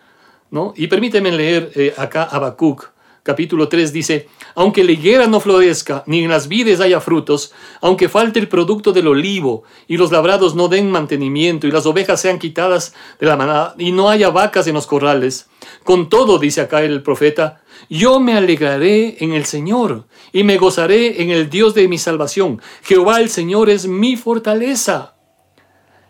¿no? 0.50 0.72
Y 0.76 0.88
permíteme 0.88 1.32
leer 1.32 1.72
eh, 1.74 1.94
acá 1.96 2.24
Habacuc, 2.24 2.90
capítulo 3.28 3.68
3 3.68 3.92
dice, 3.92 4.26
aunque 4.54 4.82
la 4.82 4.92
higuera 4.92 5.26
no 5.26 5.38
florezca, 5.38 6.02
ni 6.06 6.24
en 6.24 6.30
las 6.30 6.48
vides 6.48 6.80
haya 6.80 6.98
frutos, 6.98 7.52
aunque 7.82 8.08
falte 8.08 8.38
el 8.38 8.48
producto 8.48 8.90
del 8.90 9.06
olivo, 9.06 9.64
y 9.86 9.98
los 9.98 10.10
labrados 10.10 10.54
no 10.54 10.68
den 10.68 10.90
mantenimiento, 10.90 11.66
y 11.66 11.70
las 11.70 11.84
ovejas 11.84 12.22
sean 12.22 12.38
quitadas 12.38 12.94
de 13.20 13.26
la 13.26 13.36
manada, 13.36 13.74
y 13.76 13.92
no 13.92 14.08
haya 14.08 14.30
vacas 14.30 14.66
en 14.66 14.76
los 14.76 14.86
corrales, 14.86 15.50
con 15.84 16.08
todo, 16.08 16.38
dice 16.38 16.62
acá 16.62 16.82
el 16.82 17.02
profeta, 17.02 17.60
yo 17.90 18.18
me 18.18 18.32
alegraré 18.32 19.22
en 19.22 19.34
el 19.34 19.44
Señor, 19.44 20.06
y 20.32 20.42
me 20.42 20.56
gozaré 20.56 21.20
en 21.20 21.28
el 21.28 21.50
Dios 21.50 21.74
de 21.74 21.86
mi 21.86 21.98
salvación. 21.98 22.62
Jehová 22.82 23.20
el 23.20 23.28
Señor 23.28 23.68
es 23.68 23.86
mi 23.86 24.16
fortaleza. 24.16 25.17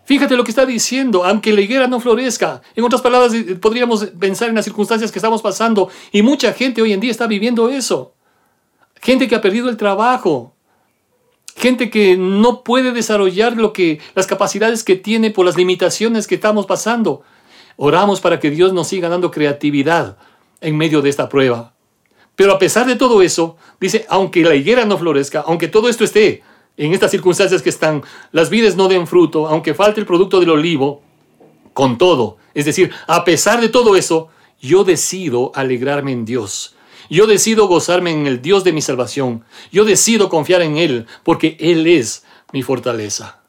Fíjate 0.08 0.38
lo 0.38 0.44
que 0.44 0.52
está 0.52 0.64
diciendo, 0.64 1.22
aunque 1.22 1.52
la 1.52 1.60
higuera 1.60 1.86
no 1.86 2.00
florezca. 2.00 2.62
En 2.74 2.82
otras 2.82 3.02
palabras, 3.02 3.34
eh, 3.34 3.56
podríamos 3.56 4.06
pensar 4.18 4.48
en 4.48 4.54
las 4.54 4.64
circunstancias 4.64 5.12
que 5.12 5.18
estamos 5.18 5.42
pasando 5.42 5.90
y 6.12 6.22
mucha 6.22 6.54
gente 6.54 6.80
hoy 6.80 6.94
en 6.94 7.00
día 7.00 7.10
está 7.10 7.26
viviendo 7.26 7.68
eso. 7.68 8.14
Gente 9.02 9.28
que 9.28 9.34
ha 9.34 9.42
perdido 9.42 9.68
el 9.68 9.76
trabajo, 9.76 10.54
gente 11.56 11.90
que 11.90 12.16
no 12.16 12.64
puede 12.64 12.92
desarrollar 12.92 13.58
lo 13.58 13.74
que 13.74 14.00
las 14.14 14.26
capacidades 14.26 14.82
que 14.82 14.96
tiene 14.96 15.30
por 15.30 15.44
las 15.44 15.58
limitaciones 15.58 16.26
que 16.26 16.36
estamos 16.36 16.64
pasando. 16.64 17.20
Oramos 17.76 18.22
para 18.22 18.40
que 18.40 18.48
Dios 18.50 18.72
nos 18.72 18.88
siga 18.88 19.10
dando 19.10 19.30
creatividad 19.30 20.16
en 20.62 20.78
medio 20.78 21.02
de 21.02 21.10
esta 21.10 21.28
prueba. 21.28 21.74
Pero 22.34 22.52
a 22.52 22.58
pesar 22.58 22.86
de 22.86 22.96
todo 22.96 23.20
eso, 23.20 23.58
dice, 23.78 24.06
aunque 24.08 24.42
la 24.42 24.54
higuera 24.54 24.86
no 24.86 24.96
florezca, 24.96 25.44
aunque 25.46 25.68
todo 25.68 25.90
esto 25.90 26.02
esté 26.02 26.42
en 26.78 26.94
estas 26.94 27.10
circunstancias 27.10 27.60
que 27.60 27.68
están, 27.68 28.02
las 28.32 28.48
vides 28.48 28.76
no 28.76 28.88
den 28.88 29.06
fruto, 29.06 29.46
aunque 29.48 29.74
falte 29.74 30.00
el 30.00 30.06
producto 30.06 30.40
del 30.40 30.50
olivo, 30.50 31.02
con 31.74 31.98
todo, 31.98 32.38
es 32.54 32.64
decir, 32.64 32.90
a 33.06 33.24
pesar 33.24 33.60
de 33.60 33.68
todo 33.68 33.94
eso, 33.94 34.28
yo 34.60 34.82
decido 34.82 35.52
alegrarme 35.54 36.12
en 36.12 36.24
Dios. 36.24 36.74
Yo 37.10 37.26
decido 37.26 37.68
gozarme 37.68 38.10
en 38.10 38.26
el 38.26 38.42
Dios 38.42 38.64
de 38.64 38.72
mi 38.72 38.82
salvación. 38.82 39.44
Yo 39.70 39.84
decido 39.84 40.28
confiar 40.28 40.62
en 40.62 40.76
Él, 40.76 41.06
porque 41.22 41.56
Él 41.60 41.86
es 41.86 42.24
mi 42.52 42.62
fortaleza. 42.62 43.42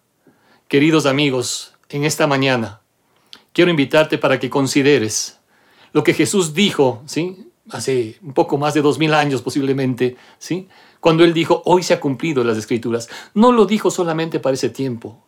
Queridos 0.67 1.05
amigos, 1.05 1.73
en 1.89 2.05
esta 2.05 2.27
mañana 2.27 2.81
quiero 3.51 3.71
invitarte 3.71 4.17
para 4.17 4.39
que 4.39 4.49
consideres 4.49 5.39
lo 5.91 6.03
que 6.03 6.13
Jesús 6.13 6.53
dijo, 6.53 7.01
¿sí? 7.07 7.48
Hace 7.71 8.17
un 8.23 8.33
poco 8.33 8.57
más 8.57 8.73
de 8.73 8.81
dos 8.81 8.97
mil 8.97 9.13
años 9.13 9.41
posiblemente, 9.41 10.17
¿sí? 10.37 10.67
Cuando 10.99 11.23
él 11.23 11.33
dijo, 11.33 11.61
hoy 11.65 11.83
se 11.83 11.93
ha 11.93 11.99
cumplido 11.99 12.43
las 12.43 12.57
escrituras, 12.57 13.09
no 13.33 13.51
lo 13.51 13.65
dijo 13.65 13.91
solamente 13.91 14.39
para 14.39 14.55
ese 14.55 14.69
tiempo. 14.69 15.23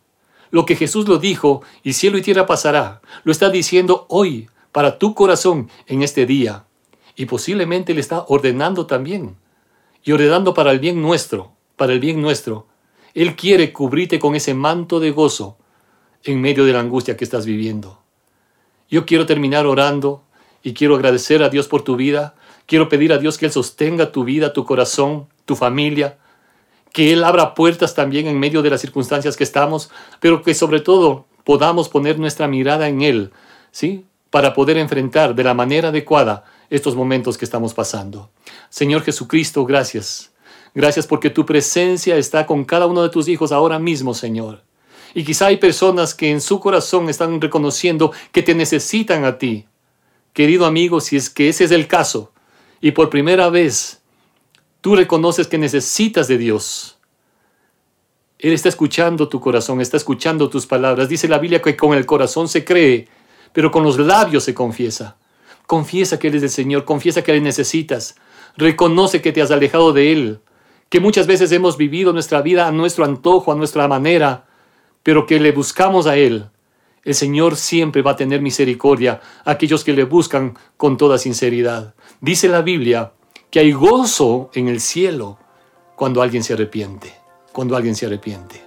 Lo 0.50 0.66
que 0.66 0.76
Jesús 0.76 1.08
lo 1.08 1.18
dijo, 1.18 1.62
y 1.82 1.94
cielo 1.94 2.18
y 2.18 2.22
tierra 2.22 2.44
pasará, 2.44 3.00
lo 3.24 3.32
está 3.32 3.48
diciendo 3.48 4.06
hoy 4.08 4.50
para 4.70 4.98
tu 4.98 5.14
corazón 5.14 5.70
en 5.86 6.02
este 6.02 6.26
día. 6.26 6.64
Y 7.16 7.26
posiblemente 7.26 7.94
le 7.94 8.00
está 8.00 8.24
ordenando 8.28 8.86
también. 8.86 9.36
Y 10.02 10.12
ordenando 10.12 10.52
para 10.52 10.72
el 10.72 10.78
bien 10.78 11.00
nuestro, 11.00 11.52
para 11.76 11.92
el 11.92 12.00
bien 12.00 12.20
nuestro. 12.20 12.66
Él 13.14 13.36
quiere 13.36 13.72
cubrirte 13.72 14.18
con 14.18 14.34
ese 14.34 14.54
manto 14.54 14.98
de 14.98 15.10
gozo 15.10 15.56
en 16.24 16.40
medio 16.40 16.64
de 16.64 16.72
la 16.72 16.80
angustia 16.80 17.16
que 17.16 17.24
estás 17.24 17.46
viviendo. 17.46 18.00
Yo 18.90 19.06
quiero 19.06 19.26
terminar 19.26 19.66
orando 19.66 20.22
y 20.62 20.74
quiero 20.74 20.94
agradecer 20.94 21.42
a 21.42 21.48
Dios 21.48 21.68
por 21.68 21.82
tu 21.82 21.96
vida. 21.96 22.34
Quiero 22.66 22.88
pedir 22.88 23.12
a 23.12 23.18
Dios 23.18 23.38
que 23.38 23.46
Él 23.46 23.52
sostenga 23.52 24.12
tu 24.12 24.24
vida, 24.24 24.52
tu 24.52 24.64
corazón, 24.64 25.26
tu 25.44 25.56
familia, 25.56 26.18
que 26.92 27.12
Él 27.12 27.24
abra 27.24 27.54
puertas 27.54 27.94
también 27.94 28.26
en 28.26 28.38
medio 28.38 28.62
de 28.62 28.70
las 28.70 28.80
circunstancias 28.80 29.36
que 29.36 29.44
estamos, 29.44 29.90
pero 30.20 30.42
que 30.42 30.54
sobre 30.54 30.80
todo 30.80 31.26
podamos 31.44 31.88
poner 31.88 32.18
nuestra 32.18 32.48
mirada 32.48 32.88
en 32.88 33.02
Él, 33.02 33.32
¿sí? 33.70 34.04
Para 34.30 34.54
poder 34.54 34.78
enfrentar 34.78 35.34
de 35.34 35.44
la 35.44 35.54
manera 35.54 35.88
adecuada 35.88 36.44
estos 36.70 36.94
momentos 36.94 37.36
que 37.36 37.44
estamos 37.44 37.74
pasando. 37.74 38.30
Señor 38.70 39.02
Jesucristo, 39.02 39.66
gracias. 39.66 40.32
Gracias 40.74 41.06
porque 41.06 41.28
tu 41.28 41.44
presencia 41.44 42.16
está 42.16 42.46
con 42.46 42.64
cada 42.64 42.86
uno 42.86 43.02
de 43.02 43.10
tus 43.10 43.28
hijos 43.28 43.52
ahora 43.52 43.78
mismo, 43.78 44.14
Señor. 44.14 44.62
Y 45.14 45.24
quizá 45.24 45.46
hay 45.46 45.58
personas 45.58 46.14
que 46.14 46.30
en 46.30 46.40
su 46.40 46.60
corazón 46.60 47.10
están 47.10 47.40
reconociendo 47.40 48.12
que 48.32 48.42
te 48.42 48.54
necesitan 48.54 49.24
a 49.24 49.36
ti. 49.36 49.66
Querido 50.32 50.66
amigo, 50.66 51.00
si 51.00 51.16
es 51.16 51.30
que 51.30 51.48
ese 51.48 51.64
es 51.64 51.70
el 51.70 51.86
caso, 51.88 52.32
y 52.80 52.92
por 52.92 53.10
primera 53.10 53.50
vez 53.50 54.02
Tú 54.82 54.96
reconoces 54.96 55.46
que 55.46 55.58
necesitas 55.58 56.26
de 56.26 56.38
Dios. 56.38 56.98
Él 58.40 58.52
está 58.52 58.68
escuchando 58.68 59.28
tu 59.28 59.38
corazón, 59.38 59.80
está 59.80 59.96
escuchando 59.96 60.50
tus 60.50 60.66
palabras. 60.66 61.08
Dice 61.08 61.28
la 61.28 61.38
Biblia 61.38 61.62
que 61.62 61.76
con 61.76 61.94
el 61.94 62.04
corazón 62.04 62.48
se 62.48 62.64
cree, 62.64 63.06
pero 63.52 63.70
con 63.70 63.84
los 63.84 63.96
labios 64.00 64.42
se 64.42 64.54
confiesa. 64.54 65.18
Confiesa 65.68 66.18
que 66.18 66.26
Él 66.26 66.34
es 66.34 66.42
el 66.42 66.50
Señor, 66.50 66.84
confiesa 66.84 67.22
que 67.22 67.32
le 67.32 67.40
necesitas. 67.40 68.16
Reconoce 68.56 69.22
que 69.22 69.30
te 69.30 69.40
has 69.40 69.52
alejado 69.52 69.92
de 69.92 70.10
Él, 70.10 70.40
que 70.88 70.98
muchas 70.98 71.28
veces 71.28 71.52
hemos 71.52 71.76
vivido 71.76 72.12
nuestra 72.12 72.42
vida 72.42 72.66
a 72.66 72.72
nuestro 72.72 73.04
antojo, 73.04 73.52
a 73.52 73.54
nuestra 73.54 73.86
manera, 73.86 74.46
pero 75.04 75.26
que 75.26 75.38
le 75.38 75.52
buscamos 75.52 76.08
a 76.08 76.16
Él. 76.16 76.46
El 77.04 77.16
Señor 77.16 77.56
siempre 77.56 78.00
va 78.00 78.12
a 78.12 78.16
tener 78.16 78.40
misericordia 78.40 79.20
a 79.44 79.50
aquellos 79.50 79.82
que 79.82 79.92
le 79.92 80.04
buscan 80.04 80.56
con 80.76 80.96
toda 80.96 81.18
sinceridad. 81.18 81.94
Dice 82.20 82.48
la 82.48 82.62
Biblia 82.62 83.12
que 83.50 83.58
hay 83.58 83.72
gozo 83.72 84.50
en 84.54 84.68
el 84.68 84.80
cielo 84.80 85.36
cuando 85.96 86.22
alguien 86.22 86.44
se 86.44 86.52
arrepiente, 86.52 87.12
cuando 87.52 87.76
alguien 87.76 87.96
se 87.96 88.06
arrepiente. 88.06 88.62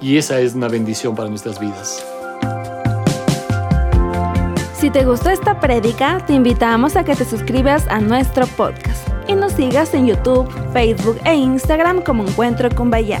Y 0.00 0.16
esa 0.16 0.40
es 0.40 0.54
una 0.54 0.68
bendición 0.68 1.14
para 1.14 1.28
nuestras 1.28 1.60
vidas. 1.60 2.04
Si 4.74 4.88
te 4.88 5.04
gustó 5.04 5.28
esta 5.28 5.60
prédica, 5.60 6.24
te 6.26 6.32
invitamos 6.32 6.96
a 6.96 7.04
que 7.04 7.14
te 7.14 7.26
suscribas 7.26 7.86
a 7.88 8.00
nuestro 8.00 8.46
podcast 8.46 9.06
y 9.28 9.34
nos 9.34 9.52
sigas 9.52 9.92
en 9.92 10.06
YouTube, 10.06 10.48
Facebook 10.72 11.18
e 11.26 11.34
Instagram 11.34 12.00
como 12.00 12.24
Encuentro 12.24 12.70
con 12.74 12.88
Bahía. 12.88 13.20